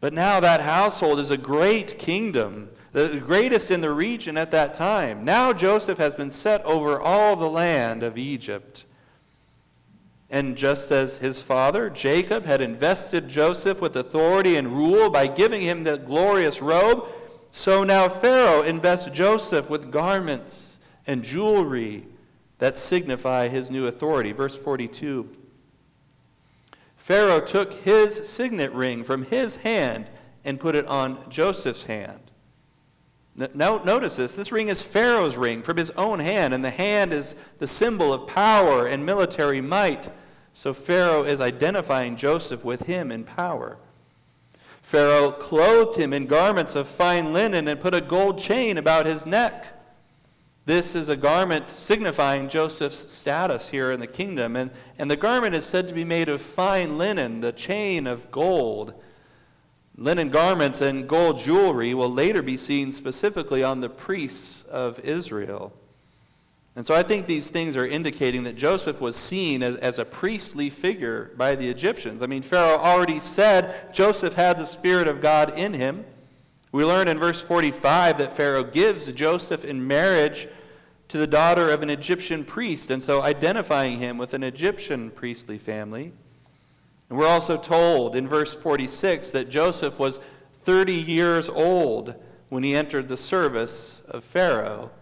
But 0.01 0.13
now 0.13 0.39
that 0.39 0.61
household 0.61 1.19
is 1.19 1.31
a 1.31 1.39
great 1.39 1.99
kingdom 1.99 2.69
the 2.93 3.23
greatest 3.25 3.71
in 3.71 3.81
the 3.81 3.91
region 3.91 4.37
at 4.37 4.51
that 4.51 4.75
time. 4.75 5.25
Now 5.25 5.53
Joseph 5.53 5.99
has 5.99 6.17
been 6.17 6.31
set 6.31 6.65
over 6.65 7.01
all 7.01 7.37
the 7.37 7.49
land 7.49 8.03
of 8.03 8.19
Egypt. 8.19 8.85
And 10.29 10.57
just 10.57 10.91
as 10.91 11.17
his 11.17 11.41
father, 11.41 11.91
Jacob, 11.91 12.45
had 12.45 12.61
invested 12.61 13.29
Joseph 13.29 13.81
with 13.81 13.97
authority 13.97 14.57
and 14.57 14.69
rule 14.69 15.11
by 15.11 15.27
giving 15.27 15.61
him 15.63 15.83
the 15.83 15.99
glorious 15.99 16.61
robe, 16.61 17.07
so 17.53 17.83
now 17.83 18.09
Pharaoh 18.09 18.63
invests 18.63 19.11
Joseph 19.11 19.71
with 19.71 19.91
garments 19.91 20.79
and 21.07 21.25
jewelry 21.25 22.07
that 22.61 22.79
signify 22.79 23.49
his 23.49 23.71
new 23.71 23.89
authority. 23.89 24.33
Verse 24.33 24.57
42 24.57 25.29
Pharaoh 26.97 27.41
took 27.41 27.73
his 27.73 28.29
signet 28.29 28.73
ring 28.73 29.03
from 29.03 29.25
his 29.25 29.57
hand 29.57 30.09
and 30.45 30.61
put 30.61 30.77
it 30.77 30.87
on 30.87 31.29
Joseph's 31.29 31.85
hand. 31.85 32.21
Now, 33.55 33.79
notice 33.79 34.17
this. 34.17 34.37
This 34.37 34.53
ring 34.53 34.69
is 34.69 34.83
Pharaoh's 34.83 35.37
ring 35.37 35.63
from 35.63 35.77
his 35.77 35.91
own 35.93 36.21
hand, 36.21 36.53
and 36.53 36.65
the 36.65 36.71
hand 36.71 37.13
is 37.13 37.35
the 37.59 37.67
symbol 37.67 38.13
of 38.13 38.27
power 38.27 38.87
and 38.87 39.05
military 39.05 39.61
might. 39.61 40.11
So 40.53 40.75
Pharaoh 40.75 41.25
is 41.25 41.41
identifying 41.41 42.17
Joseph 42.17 42.65
with 42.65 42.83
him 42.83 43.11
in 43.11 43.25
power. 43.25 43.79
Pharaoh 44.83 45.33
clothed 45.33 45.99
him 45.99 46.13
in 46.13 46.27
garments 46.27 46.75
of 46.75 46.87
fine 46.87 47.33
linen 47.33 47.67
and 47.67 47.81
put 47.81 47.95
a 47.95 48.01
gold 48.01 48.39
chain 48.39 48.77
about 48.77 49.07
his 49.07 49.27
neck. 49.27 49.80
This 50.67 50.95
is 50.95 51.09
a 51.09 51.17
garment 51.17 51.71
signifying 51.71 52.49
Joseph's 52.49 53.11
status 53.13 53.69
here 53.69 53.93
in 53.93 54.01
the 54.01 54.07
kingdom. 54.07 54.57
And, 54.57 54.71
and 54.99 55.11
the 55.11 55.17
garment 55.17 55.55
is 55.55 55.65
said 55.65 55.89
to 55.89 55.95
be 55.95 56.05
made 56.05 56.29
of 56.29 56.41
fine 56.41 56.99
linen, 56.99 57.41
the 57.41 57.53
chain 57.53 58.07
of 58.07 58.31
gold. 58.31 58.95
Linen 59.97 60.29
garments 60.29 60.81
and 60.81 61.09
gold 61.09 61.39
jewelry 61.39 61.95
will 61.95 62.11
later 62.11 62.43
be 62.43 62.57
seen 62.57 62.93
specifically 62.93 63.63
on 63.63 63.81
the 63.81 63.89
priests 63.89 64.63
of 64.65 64.99
Israel. 65.01 65.73
And 66.77 66.87
so 66.87 66.95
I 66.95 67.03
think 67.03 67.27
these 67.27 67.51
things 67.51 67.77
are 67.77 67.87
indicating 67.87 68.45
that 68.45 68.57
Joseph 68.57 69.01
was 69.01 69.17
seen 69.17 69.63
as, 69.63 69.77
as 69.77 69.99
a 69.99 70.05
priestly 70.05 70.71
figure 70.71 71.33
by 71.37 71.57
the 71.57 71.69
Egyptians. 71.69 72.23
I 72.23 72.27
mean, 72.27 72.43
Pharaoh 72.43 72.79
already 72.79 73.19
said 73.19 73.93
Joseph 73.93 74.35
had 74.35 74.57
the 74.57 74.65
Spirit 74.65 75.09
of 75.09 75.21
God 75.21 75.59
in 75.59 75.75
him. 75.75 76.05
We 76.73 76.85
learn 76.85 77.09
in 77.09 77.19
verse 77.19 77.43
45 77.43 78.19
that 78.19 78.37
Pharaoh 78.37 78.63
gives 78.63 79.11
Joseph 79.13 79.65
in 79.65 79.87
marriage 79.87 80.47
to 81.09 81.19
the 81.19 81.27
daughter 81.27 81.71
of 81.71 81.83
an 81.83 81.91
Egyptian 81.91 82.45
priest, 82.45 82.93
and 82.93 83.03
so 83.03 83.23
identifying 83.23 83.99
him 83.99 84.17
with 84.17 84.33
an 84.35 84.45
Egyptian 84.45 85.11
priestly 85.11 85.59
family. 85.59 86.13
And 87.09 87.19
we're 87.19 87.27
also 87.27 87.57
told 87.57 88.15
in 88.15 88.29
verse 88.29 88.55
46 88.55 89.33
that 89.33 89.49
Joseph 89.49 89.99
was 89.99 90.21
30 90.63 90.93
years 90.93 91.49
old 91.49 92.15
when 92.51 92.63
he 92.63 92.77
entered 92.77 93.09
the 93.09 93.17
service 93.17 94.03
of 94.09 94.23
Pharaoh. 94.23 94.93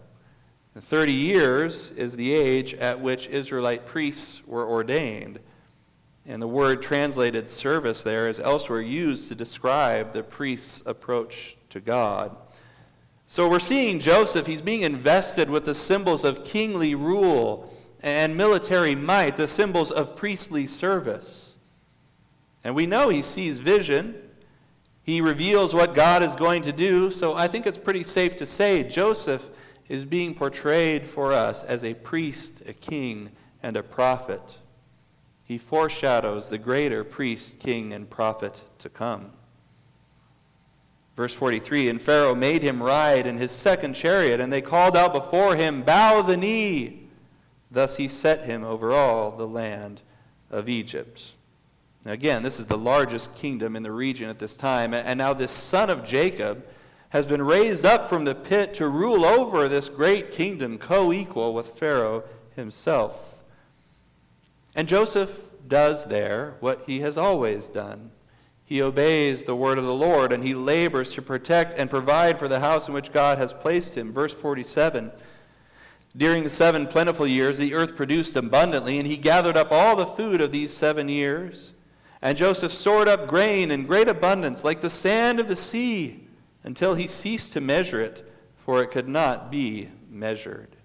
And 0.75 0.83
30 0.83 1.13
years 1.13 1.91
is 1.91 2.17
the 2.17 2.33
age 2.33 2.73
at 2.73 2.99
which 2.99 3.29
Israelite 3.29 3.85
priests 3.85 4.47
were 4.47 4.67
ordained. 4.67 5.39
And 6.25 6.41
the 6.41 6.49
word 6.49 6.81
translated 6.81 7.51
service 7.51 8.03
there 8.03 8.29
is 8.29 8.41
elsewhere 8.41 8.81
used 8.81 9.29
to 9.29 9.35
describe 9.35 10.15
the 10.15 10.23
priest's 10.23 10.83
approach 10.87 11.58
to 11.71 11.81
God. 11.81 12.37
So 13.27 13.49
we're 13.49 13.59
seeing 13.59 14.01
Joseph, 14.01 14.47
he's 14.47 14.63
being 14.63 14.83
invested 14.83 15.51
with 15.51 15.65
the 15.67 15.75
symbols 15.75 16.25
of 16.25 16.45
kingly 16.45 16.95
rule 16.95 17.75
and 18.03 18.37
military 18.37 18.95
might, 18.95 19.37
the 19.37 19.49
symbols 19.49 19.91
of 19.91 20.17
priestly 20.17 20.67
service. 20.67 21.57
And 22.65 22.75
we 22.75 22.87
know 22.87 23.09
he 23.09 23.23
sees 23.23 23.61
vision. 23.61 24.15
He 25.03 25.21
reveals 25.21 25.75
what 25.75 25.95
God 25.95 26.23
is 26.23 26.35
going 26.37 26.63
to 26.63 26.73
do. 26.73 27.11
So 27.11 27.35
I 27.35 27.49
think 27.49 27.67
it's 27.67 27.79
pretty 27.79 28.03
safe 28.03 28.37
to 28.37 28.47
say 28.47 28.83
Joseph 28.83 29.49
is 29.89 30.05
being 30.05 30.35
portrayed 30.35 31.07
for 31.07 31.33
us 31.33 31.65
as 31.65 31.85
a 31.85 31.95
priest, 31.95 32.63
a 32.67 32.73
king, 32.73 33.31
and 33.63 33.77
a 33.77 33.83
prophet. 33.83 34.59
He 35.45 35.59
foreshadows 35.59 36.49
the 36.49 36.59
greater 36.59 37.05
priest, 37.05 37.59
king, 37.59 37.95
and 37.95 38.09
prophet 38.09 38.63
to 38.81 38.89
come. 38.89 39.33
Verse 41.19 41.35
43 41.35 41.89
And 41.89 42.01
Pharaoh 42.01 42.37
made 42.37 42.63
him 42.63 42.81
ride 42.81 43.27
in 43.27 43.39
his 43.39 43.51
second 43.51 43.95
chariot, 43.95 44.39
and 44.39 44.53
they 44.53 44.63
called 44.63 44.97
out 44.97 45.13
before 45.13 45.57
him, 45.57 45.83
Bow 45.83 46.23
the 46.23 46.37
knee. 46.37 47.09
Thus 47.73 47.97
he 47.97 48.07
set 48.07 48.45
him 48.45 48.63
over 48.63 48.93
all 48.93 49.33
the 49.33 49.47
land 49.47 50.01
of 50.49 50.69
Egypt. 50.69 51.33
Now, 52.05 52.13
again, 52.13 52.45
this 52.45 52.61
is 52.61 52.67
the 52.67 52.79
largest 52.79 53.35
kingdom 53.35 53.75
in 53.75 53.83
the 53.83 53.91
region 53.91 54.31
at 54.31 54.39
this 54.39 54.57
time. 54.57 54.95
And 54.95 55.19
now, 55.19 55.35
this 55.35 55.51
son 55.51 55.91
of 55.91 56.05
Jacob 56.05 56.65
has 57.09 57.27
been 57.27 57.43
raised 57.43 57.85
up 57.85 58.09
from 58.09 58.25
the 58.25 58.37
pit 58.37 58.73
to 58.75 58.87
rule 58.87 59.25
over 59.25 59.69
this 59.69 59.89
great 59.89 60.31
kingdom, 60.31 60.79
co 60.79 61.13
equal 61.13 61.53
with 61.53 61.67
Pharaoh 61.67 62.23
himself. 62.55 63.41
And 64.77 64.87
Joseph 64.87 65.37
does 65.67 66.05
there 66.05 66.55
what 66.61 66.85
he 66.87 67.01
has 67.01 67.19
always 67.19 67.69
done. 67.69 68.13
He 68.69 68.83
obeys 68.83 69.45
the 69.45 69.57
word 69.57 69.79
of 69.79 69.87
the 69.87 69.95
Lord 69.95 70.31
and 70.31 70.45
he 70.45 70.53
labors 70.53 71.15
to 71.15 71.23
protect 71.23 71.79
and 71.79 71.89
provide 71.89 72.39
for 72.39 72.49
the 72.49 72.61
house 72.61 72.87
in 72.87 72.93
which 72.93 73.13
God 73.13 73.39
has 73.39 73.55
placed 73.55 73.97
him. 73.97 74.13
Verse 74.13 74.35
47 74.35 75.11
During 76.15 76.45
the 76.45 76.51
seven 76.51 76.87
plentiful 76.87 77.27
years, 77.27 77.57
the 77.57 77.73
earth 77.73 77.97
produced 77.97 78.37
abundantly, 78.37 78.99
and 78.99 79.07
he 79.07 79.17
gathered 79.17 79.57
up 79.57 79.73
all 79.73 79.97
the 79.97 80.05
food 80.05 80.43
of 80.43 80.53
these 80.53 80.71
seven 80.71 81.09
years. 81.09 81.73
And 82.21 82.37
Joseph 82.37 82.73
stored 82.73 83.09
up 83.09 83.27
grain 83.27 83.71
in 83.71 83.87
great 83.87 84.07
abundance, 84.07 84.65
like 84.65 84.83
the 84.83 84.91
sand 84.91 85.41
of 85.41 85.49
the 85.49 85.57
sea, 85.57 86.29
until 86.63 86.95
he 86.95 87.07
ceased 87.07 87.55
to 87.55 87.63
measure 87.63 88.03
it, 88.03 88.31
for 88.59 88.83
it 88.83 88.91
could 88.91 89.09
not 89.09 89.51
be 89.51 89.89
measured. 90.11 90.77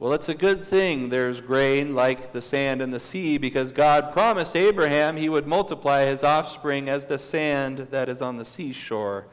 Well, 0.00 0.14
it's 0.14 0.30
a 0.30 0.34
good 0.34 0.64
thing 0.64 1.10
there's 1.10 1.42
grain 1.42 1.94
like 1.94 2.32
the 2.32 2.40
sand 2.40 2.80
in 2.80 2.90
the 2.90 2.98
sea, 2.98 3.36
because 3.36 3.70
God 3.70 4.12
promised 4.14 4.56
Abraham 4.56 5.14
he 5.14 5.28
would 5.28 5.46
multiply 5.46 6.06
his 6.06 6.24
offspring 6.24 6.88
as 6.88 7.04
the 7.04 7.18
sand 7.18 7.88
that 7.90 8.08
is 8.08 8.22
on 8.22 8.36
the 8.36 8.44
seashore. 8.46 9.26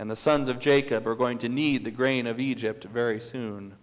And 0.00 0.10
the 0.10 0.16
sons 0.16 0.48
of 0.48 0.58
Jacob 0.58 1.06
are 1.06 1.14
going 1.14 1.38
to 1.38 1.48
need 1.48 1.84
the 1.84 1.92
grain 1.92 2.26
of 2.26 2.40
Egypt 2.40 2.82
very 2.82 3.20
soon. 3.20 3.76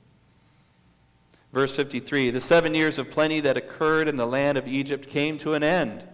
Verse 1.54 1.74
53 1.74 2.30
The 2.30 2.42
seven 2.42 2.76
years 2.76 3.00
of 3.00 3.10
plenty 3.10 3.40
that 3.40 3.56
occurred 3.56 4.10
in 4.10 4.18
the 4.18 4.28
land 4.28 4.58
of 4.58 4.68
Egypt 4.68 5.08
came 5.08 5.38
to 5.38 5.54
an 5.54 5.64
end, 5.64 6.06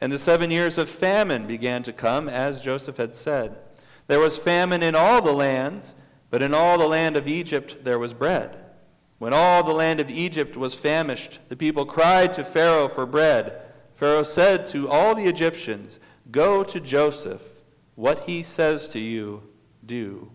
and 0.00 0.10
the 0.10 0.18
seven 0.18 0.50
years 0.50 0.78
of 0.78 0.88
famine 0.88 1.46
began 1.46 1.84
to 1.84 1.92
come, 1.92 2.28
as 2.28 2.60
Joseph 2.60 2.96
had 2.96 3.14
said. 3.14 3.56
There 4.08 4.18
was 4.18 4.36
famine 4.36 4.82
in 4.82 4.96
all 4.96 5.22
the 5.22 5.32
lands, 5.32 5.94
but 6.28 6.42
in 6.42 6.52
all 6.52 6.76
the 6.76 6.88
land 6.88 7.16
of 7.16 7.28
Egypt 7.28 7.84
there 7.84 8.00
was 8.00 8.12
bread. 8.12 8.63
When 9.24 9.32
all 9.32 9.62
the 9.62 9.72
land 9.72 10.00
of 10.00 10.10
Egypt 10.10 10.54
was 10.54 10.74
famished, 10.74 11.40
the 11.48 11.56
people 11.56 11.86
cried 11.86 12.34
to 12.34 12.44
Pharaoh 12.44 12.88
for 12.88 13.06
bread. 13.06 13.58
Pharaoh 13.94 14.22
said 14.22 14.66
to 14.66 14.90
all 14.90 15.14
the 15.14 15.24
Egyptians, 15.24 15.98
Go 16.30 16.62
to 16.64 16.78
Joseph. 16.78 17.62
What 17.94 18.24
he 18.28 18.42
says 18.42 18.86
to 18.90 18.98
you, 18.98 19.42
do. 19.86 20.30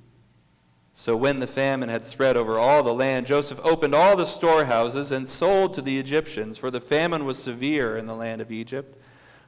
So 0.92 1.16
when 1.16 1.40
the 1.40 1.46
famine 1.46 1.90
had 1.90 2.04
spread 2.04 2.36
over 2.36 2.58
all 2.58 2.82
the 2.82 2.92
land, 2.92 3.28
Joseph 3.28 3.60
opened 3.64 3.94
all 3.94 4.16
the 4.16 4.26
storehouses 4.26 5.12
and 5.12 5.28
sold 5.28 5.76
to 5.76 5.84
the 5.84 6.00
Egyptians, 6.00 6.58
for 6.58 6.72
the 6.72 6.82
famine 6.82 7.26
was 7.26 7.38
severe 7.38 7.96
in 7.96 8.08
the 8.08 8.16
land 8.16 8.42
of 8.42 8.52
Egypt. 8.52 9.00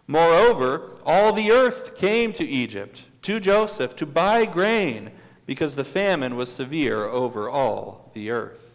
Moreover, 0.06 1.00
all 1.04 1.34
the 1.34 1.52
earth 1.52 1.96
came 1.96 2.32
to 2.34 2.46
Egypt, 2.46 3.06
to 3.24 3.40
Joseph, 3.40 3.96
to 3.96 4.06
buy 4.06 4.46
grain, 4.46 5.10
because 5.48 5.76
the 5.76 5.84
famine 5.84 6.36
was 6.36 6.52
severe 6.52 7.06
over 7.06 7.50
all 7.50 8.12
the 8.14 8.30
earth. 8.30 8.71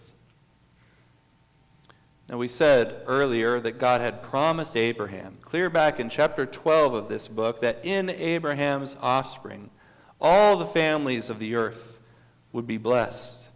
Now, 2.28 2.38
we 2.38 2.48
said 2.48 3.02
earlier 3.06 3.60
that 3.60 3.78
God 3.78 4.00
had 4.00 4.22
promised 4.22 4.76
Abraham, 4.76 5.38
clear 5.42 5.70
back 5.70 6.00
in 6.00 6.08
chapter 6.08 6.44
12 6.44 6.94
of 6.94 7.08
this 7.08 7.28
book, 7.28 7.60
that 7.60 7.84
in 7.84 8.10
Abraham's 8.10 8.96
offspring, 9.00 9.70
all 10.20 10.56
the 10.56 10.66
families 10.66 11.30
of 11.30 11.38
the 11.38 11.54
earth 11.54 12.00
would 12.52 12.66
be 12.66 12.78
blessed. 12.78 13.48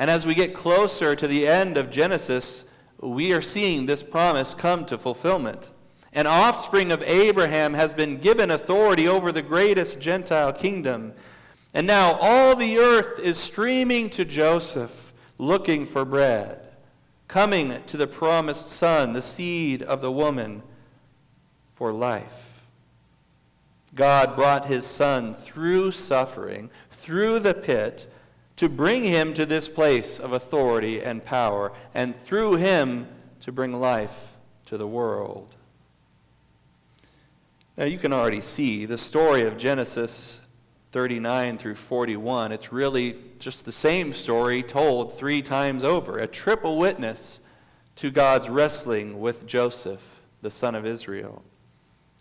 And 0.00 0.10
as 0.10 0.26
we 0.26 0.34
get 0.34 0.54
closer 0.54 1.14
to 1.14 1.28
the 1.28 1.46
end 1.46 1.76
of 1.76 1.90
Genesis, 1.90 2.64
we 3.00 3.32
are 3.32 3.42
seeing 3.42 3.86
this 3.86 4.02
promise 4.02 4.52
come 4.52 4.84
to 4.86 4.98
fulfillment. 4.98 5.70
An 6.12 6.26
offspring 6.26 6.90
of 6.90 7.02
Abraham 7.04 7.74
has 7.74 7.92
been 7.92 8.18
given 8.18 8.50
authority 8.50 9.06
over 9.06 9.30
the 9.30 9.42
greatest 9.42 10.00
Gentile 10.00 10.52
kingdom. 10.52 11.12
And 11.72 11.86
now 11.86 12.14
all 12.20 12.56
the 12.56 12.78
earth 12.78 13.20
is 13.20 13.38
streaming 13.38 14.10
to 14.10 14.24
Joseph, 14.24 15.12
looking 15.38 15.86
for 15.86 16.04
bread, 16.04 16.69
coming 17.30 17.80
to 17.86 17.96
the 17.96 18.08
promised 18.08 18.66
son, 18.66 19.12
the 19.12 19.22
seed 19.22 19.84
of 19.84 20.00
the 20.00 20.10
woman, 20.10 20.60
for 21.76 21.92
life. 21.92 22.60
God 23.94 24.34
brought 24.34 24.66
his 24.66 24.84
son 24.84 25.34
through 25.34 25.92
suffering, 25.92 26.70
through 26.90 27.38
the 27.38 27.54
pit 27.54 28.12
to 28.56 28.68
bring 28.68 29.04
him 29.04 29.32
to 29.34 29.46
this 29.46 29.68
place 29.68 30.18
of 30.18 30.32
authority 30.32 31.02
and 31.02 31.24
power, 31.24 31.70
and 31.94 32.16
through 32.16 32.56
him 32.56 33.06
to 33.38 33.52
bring 33.52 33.78
life 33.78 34.32
to 34.66 34.76
the 34.76 34.88
world. 34.88 35.54
Now, 37.76 37.84
you 37.84 37.98
can 37.98 38.12
already 38.12 38.40
see 38.40 38.86
the 38.86 38.98
story 38.98 39.42
of 39.42 39.56
Genesis 39.56 40.40
39 40.92 41.56
through 41.58 41.76
41. 41.76 42.50
It's 42.50 42.72
really 42.72 43.16
just 43.38 43.64
the 43.64 43.72
same 43.72 44.12
story 44.12 44.62
told 44.62 45.16
three 45.16 45.40
times 45.40 45.84
over, 45.84 46.18
a 46.18 46.26
triple 46.26 46.78
witness 46.78 47.40
to 47.96 48.10
God's 48.10 48.48
wrestling 48.48 49.20
with 49.20 49.46
Joseph, 49.46 50.02
the 50.42 50.50
son 50.50 50.74
of 50.74 50.84
Israel. 50.84 51.42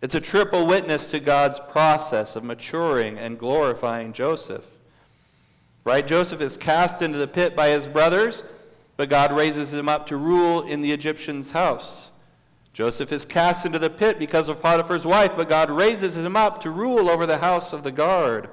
It's 0.02 0.16
a 0.16 0.22
triple 0.22 0.68
witness 0.68 1.08
to 1.08 1.20
God's 1.20 1.60
process 1.60 2.36
of 2.36 2.44
maturing 2.44 3.18
and 3.18 3.40
glorifying 3.40 4.14
Joseph. 4.14 4.66
Right? 5.84 6.06
Joseph 6.06 6.42
is 6.42 6.56
cast 6.56 7.02
into 7.02 7.18
the 7.18 7.28
pit 7.28 7.56
by 7.56 7.70
his 7.70 7.88
brothers, 7.88 8.44
but 8.98 9.10
God 9.10 9.32
raises 9.32 9.74
him 9.74 9.90
up 9.90 10.06
to 10.08 10.18
rule 10.18 10.62
in 10.62 10.82
the 10.82 10.92
Egyptian's 10.92 11.52
house. 11.52 12.12
Joseph 12.74 13.12
is 13.12 13.26
cast 13.26 13.66
into 13.66 13.80
the 13.80 13.90
pit 13.90 14.20
because 14.20 14.48
of 14.48 14.62
Potiphar's 14.62 15.06
wife, 15.06 15.36
but 15.36 15.50
God 15.50 15.72
raises 15.72 16.16
him 16.16 16.36
up 16.36 16.62
to 16.62 16.70
rule 16.70 17.10
over 17.10 17.26
the 17.26 17.40
house 17.40 17.74
of 17.74 17.84
the 17.84 17.92
guard. 17.92 18.50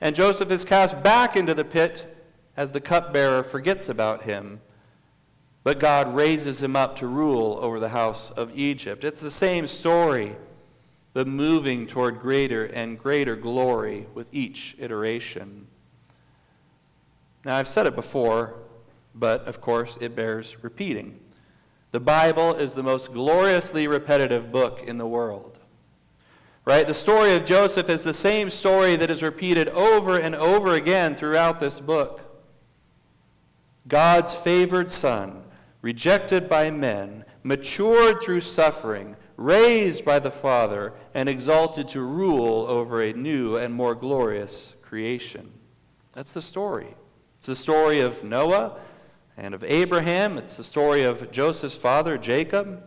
And 0.00 0.16
Joseph 0.16 0.50
is 0.50 0.64
cast 0.64 1.02
back 1.02 1.36
into 1.36 1.54
the 1.54 1.64
pit 1.64 2.06
as 2.56 2.72
the 2.72 2.80
cupbearer 2.80 3.42
forgets 3.42 3.88
about 3.88 4.22
him. 4.22 4.60
But 5.62 5.78
God 5.78 6.14
raises 6.14 6.62
him 6.62 6.74
up 6.74 6.96
to 6.96 7.06
rule 7.06 7.58
over 7.60 7.78
the 7.78 7.90
house 7.90 8.30
of 8.30 8.58
Egypt. 8.58 9.04
It's 9.04 9.20
the 9.20 9.30
same 9.30 9.66
story, 9.66 10.36
but 11.12 11.26
moving 11.26 11.86
toward 11.86 12.20
greater 12.20 12.66
and 12.66 12.98
greater 12.98 13.36
glory 13.36 14.06
with 14.14 14.30
each 14.32 14.74
iteration. 14.78 15.66
Now, 17.44 17.56
I've 17.56 17.68
said 17.68 17.86
it 17.86 17.94
before, 17.94 18.54
but 19.14 19.44
of 19.46 19.60
course 19.60 19.98
it 20.00 20.16
bears 20.16 20.56
repeating. 20.62 21.20
The 21.92 22.00
Bible 22.00 22.54
is 22.54 22.74
the 22.74 22.82
most 22.82 23.12
gloriously 23.12 23.86
repetitive 23.86 24.50
book 24.50 24.82
in 24.86 24.96
the 24.96 25.06
world. 25.06 25.59
Right? 26.70 26.86
The 26.86 26.94
story 26.94 27.34
of 27.34 27.44
Joseph 27.44 27.88
is 27.88 28.04
the 28.04 28.14
same 28.14 28.48
story 28.48 28.94
that 28.94 29.10
is 29.10 29.24
repeated 29.24 29.68
over 29.70 30.20
and 30.20 30.36
over 30.36 30.76
again 30.76 31.16
throughout 31.16 31.58
this 31.58 31.80
book. 31.80 32.20
God's 33.88 34.36
favored 34.36 34.88
son, 34.88 35.42
rejected 35.82 36.48
by 36.48 36.70
men, 36.70 37.24
matured 37.42 38.22
through 38.22 38.42
suffering, 38.42 39.16
raised 39.36 40.04
by 40.04 40.20
the 40.20 40.30
Father, 40.30 40.92
and 41.12 41.28
exalted 41.28 41.88
to 41.88 42.02
rule 42.02 42.66
over 42.68 43.02
a 43.02 43.14
new 43.14 43.56
and 43.56 43.74
more 43.74 43.96
glorious 43.96 44.76
creation. 44.80 45.50
That's 46.12 46.30
the 46.30 46.40
story. 46.40 46.94
It's 47.38 47.46
the 47.46 47.56
story 47.56 47.98
of 47.98 48.22
Noah 48.22 48.78
and 49.36 49.54
of 49.54 49.64
Abraham. 49.64 50.38
It's 50.38 50.56
the 50.56 50.62
story 50.62 51.02
of 51.02 51.32
Joseph's 51.32 51.74
father, 51.74 52.16
Jacob. 52.16 52.84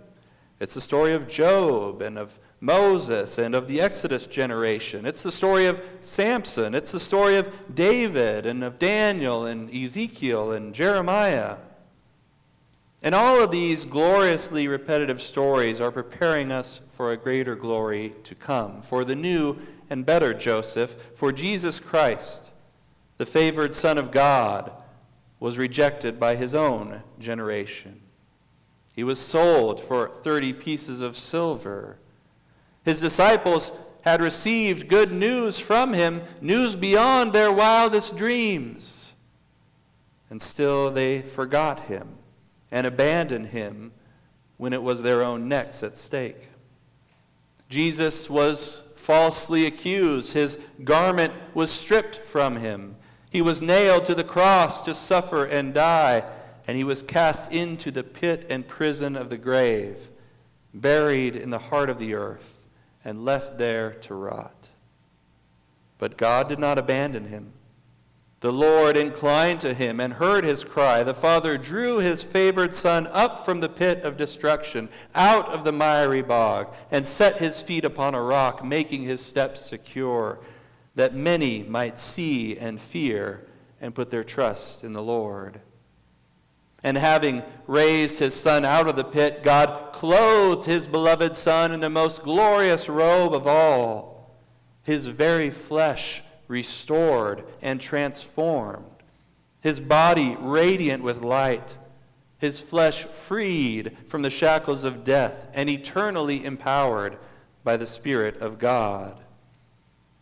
It's 0.61 0.73
the 0.73 0.79
story 0.79 1.11
of 1.11 1.27
Job 1.27 2.01
and 2.01 2.17
of 2.17 2.39
Moses 2.63 3.39
and 3.39 3.55
of 3.55 3.67
the 3.67 3.81
Exodus 3.81 4.25
generation. 4.25 5.05
It's 5.05 5.21
the 5.21 5.33
story 5.33 5.65
of 5.65 5.81
Samson. 5.99 6.73
It's 6.73 6.93
the 6.93 6.99
story 6.99 7.35
of 7.35 7.53
David 7.75 8.45
and 8.45 8.63
of 8.63 8.79
Daniel 8.79 9.47
and 9.47 9.69
Ezekiel 9.69 10.53
and 10.53 10.73
Jeremiah. 10.73 11.57
And 13.01 13.13
all 13.13 13.43
of 13.43 13.51
these 13.51 13.83
gloriously 13.83 14.69
repetitive 14.69 15.21
stories 15.21 15.81
are 15.81 15.91
preparing 15.91 16.53
us 16.53 16.79
for 16.91 17.11
a 17.11 17.17
greater 17.17 17.53
glory 17.53 18.13
to 18.23 18.33
come, 18.33 18.81
for 18.81 19.03
the 19.03 19.15
new 19.15 19.57
and 19.89 20.05
better 20.05 20.33
Joseph, 20.33 20.95
for 21.15 21.33
Jesus 21.33 21.81
Christ, 21.81 22.51
the 23.17 23.25
favored 23.25 23.75
Son 23.75 23.97
of 23.97 24.09
God 24.09 24.71
was 25.41 25.57
rejected 25.57 26.17
by 26.17 26.37
his 26.37 26.55
own 26.55 27.03
generation. 27.19 27.99
He 28.93 29.03
was 29.03 29.19
sold 29.19 29.81
for 29.81 30.07
30 30.23 30.53
pieces 30.53 31.01
of 31.01 31.17
silver. 31.17 31.97
His 32.83 32.99
disciples 32.99 33.71
had 34.01 34.21
received 34.21 34.89
good 34.89 35.11
news 35.11 35.59
from 35.59 35.93
him, 35.93 36.21
news 36.41 36.75
beyond 36.75 37.31
their 37.31 37.51
wildest 37.51 38.17
dreams. 38.17 39.11
And 40.29 40.41
still 40.41 40.91
they 40.91 41.21
forgot 41.21 41.81
him 41.81 42.07
and 42.71 42.85
abandoned 42.85 43.47
him 43.47 43.91
when 44.57 44.73
it 44.73 44.81
was 44.81 45.01
their 45.01 45.23
own 45.23 45.47
necks 45.47 45.83
at 45.83 45.95
stake. 45.95 46.49
Jesus 47.69 48.29
was 48.29 48.83
falsely 48.95 49.65
accused. 49.65 50.33
His 50.33 50.57
garment 50.83 51.33
was 51.53 51.71
stripped 51.71 52.17
from 52.17 52.57
him. 52.57 52.95
He 53.29 53.41
was 53.41 53.61
nailed 53.61 54.05
to 54.05 54.15
the 54.15 54.23
cross 54.23 54.81
to 54.83 54.93
suffer 54.93 55.45
and 55.45 55.73
die, 55.73 56.23
and 56.67 56.77
he 56.77 56.83
was 56.83 57.03
cast 57.03 57.51
into 57.51 57.91
the 57.91 58.03
pit 58.03 58.45
and 58.49 58.67
prison 58.67 59.15
of 59.15 59.29
the 59.29 59.37
grave, 59.37 59.97
buried 60.73 61.35
in 61.35 61.49
the 61.49 61.59
heart 61.59 61.89
of 61.89 61.99
the 61.99 62.13
earth, 62.13 62.52
and 63.05 63.25
left 63.25 63.57
there 63.57 63.91
to 63.91 64.13
rot. 64.13 64.69
But 65.97 66.17
God 66.17 66.49
did 66.49 66.59
not 66.59 66.77
abandon 66.77 67.25
him. 67.25 67.53
The 68.43 68.51
Lord 68.51 68.97
inclined 68.97 69.61
to 69.61 69.73
him 69.73 70.01
and 70.01 70.11
heard 70.11 70.43
his 70.43 70.65
cry. 70.65 71.01
The 71.03 71.13
Father 71.13 71.57
drew 71.57 71.99
his 71.99 72.23
favored 72.23 72.73
Son 72.73 73.07
up 73.07 73.45
from 73.45 73.61
the 73.61 73.69
pit 73.69 74.03
of 74.03 74.17
destruction, 74.17 74.89
out 75.15 75.47
of 75.47 75.63
the 75.63 75.71
miry 75.71 76.21
bog, 76.21 76.73
and 76.91 77.05
set 77.05 77.37
his 77.37 77.61
feet 77.61 77.85
upon 77.85 78.15
a 78.15 78.21
rock, 78.21 78.61
making 78.61 79.03
his 79.03 79.21
steps 79.21 79.65
secure 79.65 80.39
that 80.95 81.15
many 81.15 81.63
might 81.63 81.97
see 81.97 82.57
and 82.57 82.81
fear 82.81 83.47
and 83.79 83.95
put 83.95 84.11
their 84.11 84.25
trust 84.25 84.83
in 84.83 84.91
the 84.91 85.01
Lord. 85.01 85.61
And 86.83 86.97
having 86.97 87.43
raised 87.65 88.19
his 88.19 88.33
son 88.33 88.65
out 88.65 88.87
of 88.87 88.95
the 88.95 89.03
pit, 89.03 89.41
God 89.41 89.93
clothed 89.93 90.65
his 90.65 90.85
beloved 90.85 91.35
son 91.35 91.71
in 91.71 91.79
the 91.79 91.89
most 91.89 92.23
glorious 92.23 92.89
robe 92.89 93.33
of 93.33 93.47
all, 93.47 94.35
his 94.83 95.07
very 95.07 95.49
flesh 95.49 96.21
restored 96.47 97.45
and 97.61 97.79
transformed, 97.79 98.85
his 99.61 99.79
body 99.79 100.35
radiant 100.39 101.03
with 101.03 101.23
light, 101.23 101.77
his 102.37 102.59
flesh 102.59 103.05
freed 103.05 103.97
from 104.07 104.21
the 104.21 104.29
shackles 104.29 104.83
of 104.83 105.05
death 105.05 105.47
and 105.53 105.69
eternally 105.69 106.43
empowered 106.43 107.17
by 107.63 107.77
the 107.77 107.87
Spirit 107.87 108.41
of 108.41 108.59
God. 108.59 109.17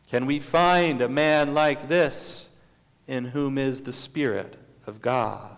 Can 0.07 0.27
we 0.27 0.39
find 0.39 1.01
a 1.01 1.09
man 1.09 1.55
like 1.55 1.87
this 1.87 2.49
in 3.07 3.25
whom 3.25 3.57
is 3.57 3.81
the 3.81 3.93
Spirit 3.93 4.57
of 4.85 5.01
God? 5.01 5.57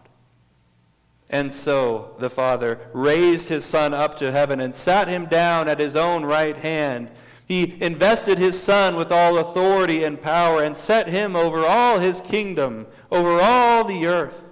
And 1.34 1.52
so 1.52 2.16
the 2.20 2.30
Father 2.30 2.80
raised 2.94 3.50
his 3.50 3.66
Son 3.66 3.92
up 3.92 4.16
to 4.18 4.32
heaven 4.32 4.60
and 4.60 4.74
sat 4.74 5.08
him 5.08 5.26
down 5.26 5.68
at 5.68 5.80
his 5.80 5.96
own 5.96 6.24
right 6.24 6.56
hand. 6.56 7.10
He 7.48 7.76
invested 7.82 8.38
his 8.38 8.62
Son 8.62 8.96
with 8.96 9.12
all 9.12 9.40
authority 9.40 10.04
and 10.04 10.22
power 10.22 10.62
and 10.62 10.78
set 10.78 11.10
him 11.10 11.36
over 11.36 11.66
all 11.66 11.98
his 11.98 12.22
kingdom, 12.22 12.86
over 13.12 13.42
all 13.42 13.84
the 13.84 14.06
earth. 14.06 14.46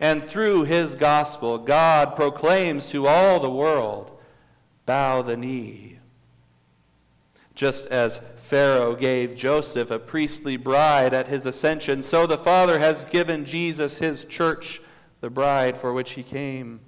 And 0.00 0.24
through 0.24 0.64
his 0.64 0.96
gospel, 0.96 1.58
God 1.58 2.16
proclaims 2.16 2.88
to 2.88 3.06
all 3.06 3.38
the 3.38 3.48
world 3.48 4.10
bow 4.86 5.22
the 5.22 5.36
knee. 5.36 6.00
Just 7.54 7.86
as 7.86 8.20
Pharaoh 8.36 8.96
gave 8.96 9.36
Joseph 9.36 9.92
a 9.92 10.00
priestly 10.00 10.56
bride 10.56 11.14
at 11.14 11.28
his 11.28 11.46
ascension, 11.46 12.02
so 12.02 12.26
the 12.26 12.36
Father 12.36 12.80
has 12.80 13.04
given 13.04 13.44
Jesus 13.44 13.98
his 13.98 14.24
church, 14.24 14.80
the 15.24 15.30
bride 15.30 15.78
for 15.78 15.94
which 15.94 16.10
he 16.10 16.22
came. 16.22 16.78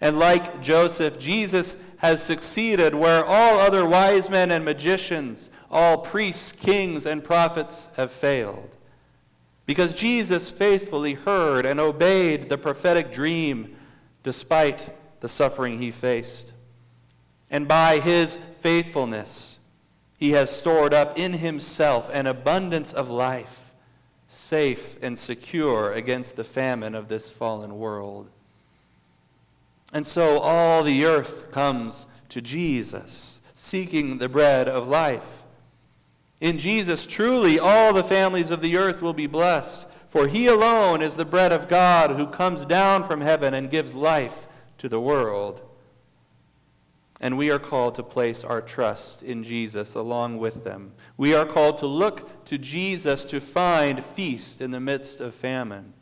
And 0.00 0.18
like 0.18 0.62
Joseph, 0.62 1.18
Jesus 1.18 1.76
has 1.98 2.22
succeeded 2.22 2.94
where 2.94 3.22
all 3.22 3.58
other 3.58 3.86
wise 3.86 4.30
men 4.30 4.50
and 4.50 4.64
magicians, 4.64 5.50
all 5.70 5.98
priests, 5.98 6.52
kings, 6.52 7.04
and 7.04 7.22
prophets 7.22 7.88
have 7.98 8.10
failed. 8.10 8.74
Because 9.66 9.92
Jesus 9.92 10.50
faithfully 10.50 11.12
heard 11.12 11.66
and 11.66 11.78
obeyed 11.78 12.48
the 12.48 12.56
prophetic 12.56 13.12
dream 13.12 13.76
despite 14.22 14.88
the 15.20 15.28
suffering 15.28 15.78
he 15.78 15.90
faced. 15.90 16.54
And 17.50 17.68
by 17.68 17.98
his 17.98 18.38
faithfulness, 18.62 19.58
he 20.16 20.30
has 20.30 20.48
stored 20.48 20.94
up 20.94 21.18
in 21.18 21.34
himself 21.34 22.08
an 22.14 22.26
abundance 22.26 22.94
of 22.94 23.10
life, 23.10 23.61
safe 24.32 24.96
and 25.02 25.18
secure 25.18 25.92
against 25.92 26.36
the 26.36 26.44
famine 26.44 26.94
of 26.94 27.08
this 27.08 27.30
fallen 27.30 27.78
world. 27.78 28.30
And 29.92 30.06
so 30.06 30.38
all 30.38 30.82
the 30.82 31.04
earth 31.04 31.52
comes 31.52 32.06
to 32.30 32.40
Jesus, 32.40 33.40
seeking 33.52 34.16
the 34.16 34.30
bread 34.30 34.70
of 34.70 34.88
life. 34.88 35.42
In 36.40 36.58
Jesus, 36.58 37.06
truly 37.06 37.58
all 37.58 37.92
the 37.92 38.02
families 38.02 38.50
of 38.50 38.62
the 38.62 38.78
earth 38.78 39.02
will 39.02 39.12
be 39.12 39.26
blessed, 39.26 39.86
for 40.08 40.26
he 40.26 40.46
alone 40.46 41.02
is 41.02 41.14
the 41.14 41.26
bread 41.26 41.52
of 41.52 41.68
God 41.68 42.12
who 42.12 42.26
comes 42.26 42.64
down 42.64 43.04
from 43.04 43.20
heaven 43.20 43.52
and 43.52 43.70
gives 43.70 43.94
life 43.94 44.48
to 44.78 44.88
the 44.88 45.00
world. 45.00 45.60
And 47.20 47.36
we 47.36 47.50
are 47.50 47.58
called 47.58 47.96
to 47.96 48.02
place 48.02 48.44
our 48.44 48.62
trust 48.62 49.22
in 49.22 49.44
Jesus 49.44 49.94
along 49.94 50.38
with 50.38 50.64
them. 50.64 50.92
We 51.16 51.34
are 51.34 51.46
called 51.46 51.78
to 51.78 51.86
look 51.86 52.44
to 52.46 52.58
Jesus 52.58 53.24
to 53.26 53.40
find 53.40 54.04
feast 54.04 54.60
in 54.60 54.70
the 54.70 54.80
midst 54.80 55.20
of 55.20 55.34
famine. 55.34 55.92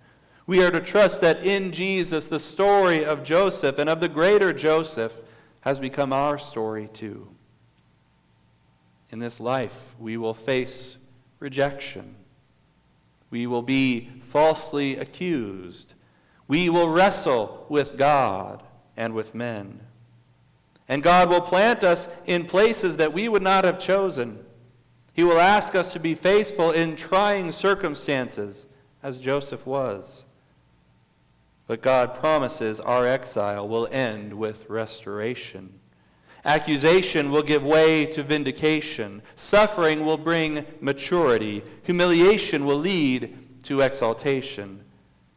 We 0.46 0.64
are 0.64 0.70
to 0.70 0.80
trust 0.80 1.20
that 1.20 1.44
in 1.44 1.72
Jesus, 1.72 2.28
the 2.28 2.40
story 2.40 3.04
of 3.04 3.22
Joseph 3.22 3.78
and 3.78 3.88
of 3.88 4.00
the 4.00 4.08
greater 4.08 4.52
Joseph 4.52 5.12
has 5.60 5.78
become 5.78 6.12
our 6.12 6.38
story 6.38 6.88
too. 6.92 7.28
In 9.10 9.18
this 9.18 9.40
life, 9.40 9.94
we 9.98 10.16
will 10.16 10.34
face 10.34 10.96
rejection. 11.38 12.14
We 13.30 13.46
will 13.46 13.62
be 13.62 14.10
falsely 14.22 14.96
accused. 14.96 15.94
We 16.48 16.68
will 16.68 16.88
wrestle 16.88 17.66
with 17.68 17.96
God 17.96 18.62
and 18.96 19.14
with 19.14 19.34
men. 19.34 19.80
And 20.88 21.02
God 21.02 21.28
will 21.28 21.40
plant 21.40 21.84
us 21.84 22.08
in 22.26 22.44
places 22.46 22.96
that 22.96 23.12
we 23.12 23.28
would 23.28 23.42
not 23.42 23.64
have 23.64 23.78
chosen. 23.78 24.44
He 25.12 25.24
will 25.24 25.40
ask 25.40 25.74
us 25.74 25.92
to 25.92 26.00
be 26.00 26.14
faithful 26.14 26.70
in 26.70 26.96
trying 26.96 27.52
circumstances, 27.52 28.66
as 29.02 29.20
Joseph 29.20 29.66
was. 29.66 30.24
But 31.66 31.82
God 31.82 32.14
promises 32.14 32.80
our 32.80 33.06
exile 33.06 33.68
will 33.68 33.88
end 33.90 34.32
with 34.32 34.68
restoration. 34.68 35.72
Accusation 36.44 37.30
will 37.30 37.42
give 37.42 37.64
way 37.64 38.06
to 38.06 38.22
vindication. 38.22 39.22
Suffering 39.36 40.04
will 40.04 40.16
bring 40.16 40.64
maturity. 40.80 41.62
Humiliation 41.82 42.64
will 42.64 42.78
lead 42.78 43.62
to 43.64 43.82
exaltation. 43.82 44.82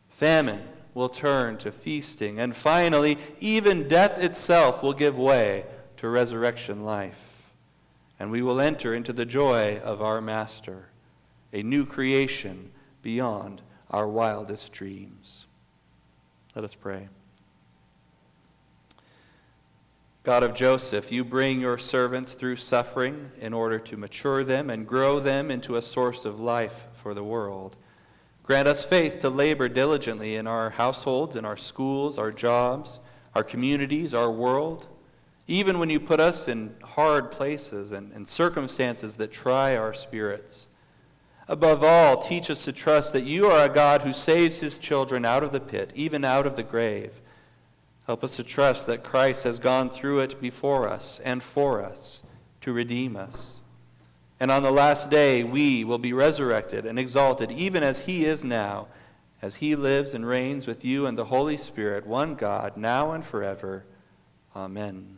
Famine 0.09 0.63
will 0.93 1.09
turn 1.09 1.57
to 1.57 1.71
feasting. 1.71 2.39
And 2.39 2.55
finally, 2.55 3.17
even 3.39 3.87
death 3.87 4.17
itself 4.23 4.81
will 4.81 4.93
give 4.93 5.17
way 5.17 5.65
to 5.97 6.07
resurrection 6.07 6.83
life. 6.83 7.32
And 8.23 8.31
we 8.31 8.41
will 8.41 8.61
enter 8.61 8.93
into 8.93 9.11
the 9.11 9.25
joy 9.25 9.79
of 9.79 10.01
our 10.01 10.21
Master, 10.21 10.85
a 11.51 11.61
new 11.61 11.85
creation 11.85 12.71
beyond 13.01 13.61
our 13.91 14.07
wildest 14.07 14.71
dreams. 14.71 15.45
Let 16.55 16.63
us 16.63 16.73
pray. 16.73 17.09
God 20.23 20.41
of 20.41 20.53
Joseph, 20.53 21.11
you 21.11 21.25
bring 21.25 21.59
your 21.59 21.77
servants 21.77 22.33
through 22.33 22.55
suffering 22.55 23.29
in 23.41 23.53
order 23.53 23.77
to 23.79 23.97
mature 23.97 24.45
them 24.45 24.69
and 24.69 24.87
grow 24.87 25.19
them 25.19 25.51
into 25.51 25.75
a 25.75 25.81
source 25.81 26.23
of 26.23 26.39
life 26.39 26.87
for 26.93 27.13
the 27.13 27.25
world. 27.25 27.75
Grant 28.43 28.69
us 28.69 28.85
faith 28.85 29.19
to 29.19 29.29
labor 29.29 29.67
diligently 29.67 30.37
in 30.37 30.47
our 30.47 30.69
households, 30.69 31.35
in 31.35 31.43
our 31.43 31.57
schools, 31.57 32.17
our 32.17 32.31
jobs, 32.31 33.01
our 33.35 33.43
communities, 33.43 34.13
our 34.13 34.31
world, 34.31 34.87
even 35.47 35.79
when 35.79 35.89
you 35.89 35.99
put 35.99 36.19
us 36.19 36.47
in 36.47 36.73
hard 36.83 37.31
places 37.31 37.91
and, 37.91 38.11
and 38.13 38.27
circumstances 38.27 39.17
that 39.17 39.31
try 39.31 39.75
our 39.75 39.93
spirits. 39.93 40.67
Above 41.47 41.83
all, 41.83 42.17
teach 42.17 42.49
us 42.49 42.63
to 42.63 42.71
trust 42.71 43.11
that 43.13 43.25
you 43.25 43.47
are 43.47 43.65
a 43.65 43.73
God 43.73 44.01
who 44.01 44.13
saves 44.13 44.59
his 44.59 44.79
children 44.79 45.25
out 45.25 45.43
of 45.43 45.51
the 45.51 45.59
pit, 45.59 45.91
even 45.95 46.23
out 46.23 46.45
of 46.45 46.55
the 46.55 46.63
grave. 46.63 47.11
Help 48.05 48.23
us 48.23 48.37
to 48.37 48.43
trust 48.43 48.87
that 48.87 49.03
Christ 49.03 49.43
has 49.43 49.59
gone 49.59 49.89
through 49.89 50.19
it 50.19 50.39
before 50.41 50.87
us 50.87 51.19
and 51.23 51.43
for 51.43 51.83
us 51.83 52.23
to 52.61 52.71
redeem 52.71 53.17
us. 53.17 53.59
And 54.39 54.51
on 54.51 54.63
the 54.63 54.71
last 54.71 55.09
day, 55.09 55.43
we 55.43 55.83
will 55.83 55.97
be 55.97 56.13
resurrected 56.13 56.85
and 56.85 56.97
exalted, 56.97 57.51
even 57.51 57.83
as 57.83 58.01
he 58.01 58.25
is 58.25 58.43
now, 58.43 58.87
as 59.41 59.55
he 59.55 59.75
lives 59.75 60.13
and 60.13 60.25
reigns 60.25 60.67
with 60.67 60.83
you 60.83 61.05
and 61.05 61.17
the 61.17 61.25
Holy 61.25 61.57
Spirit, 61.57 62.05
one 62.05 62.35
God, 62.35 62.77
now 62.77 63.11
and 63.11 63.23
forever. 63.23 63.85
Amen. 64.55 65.17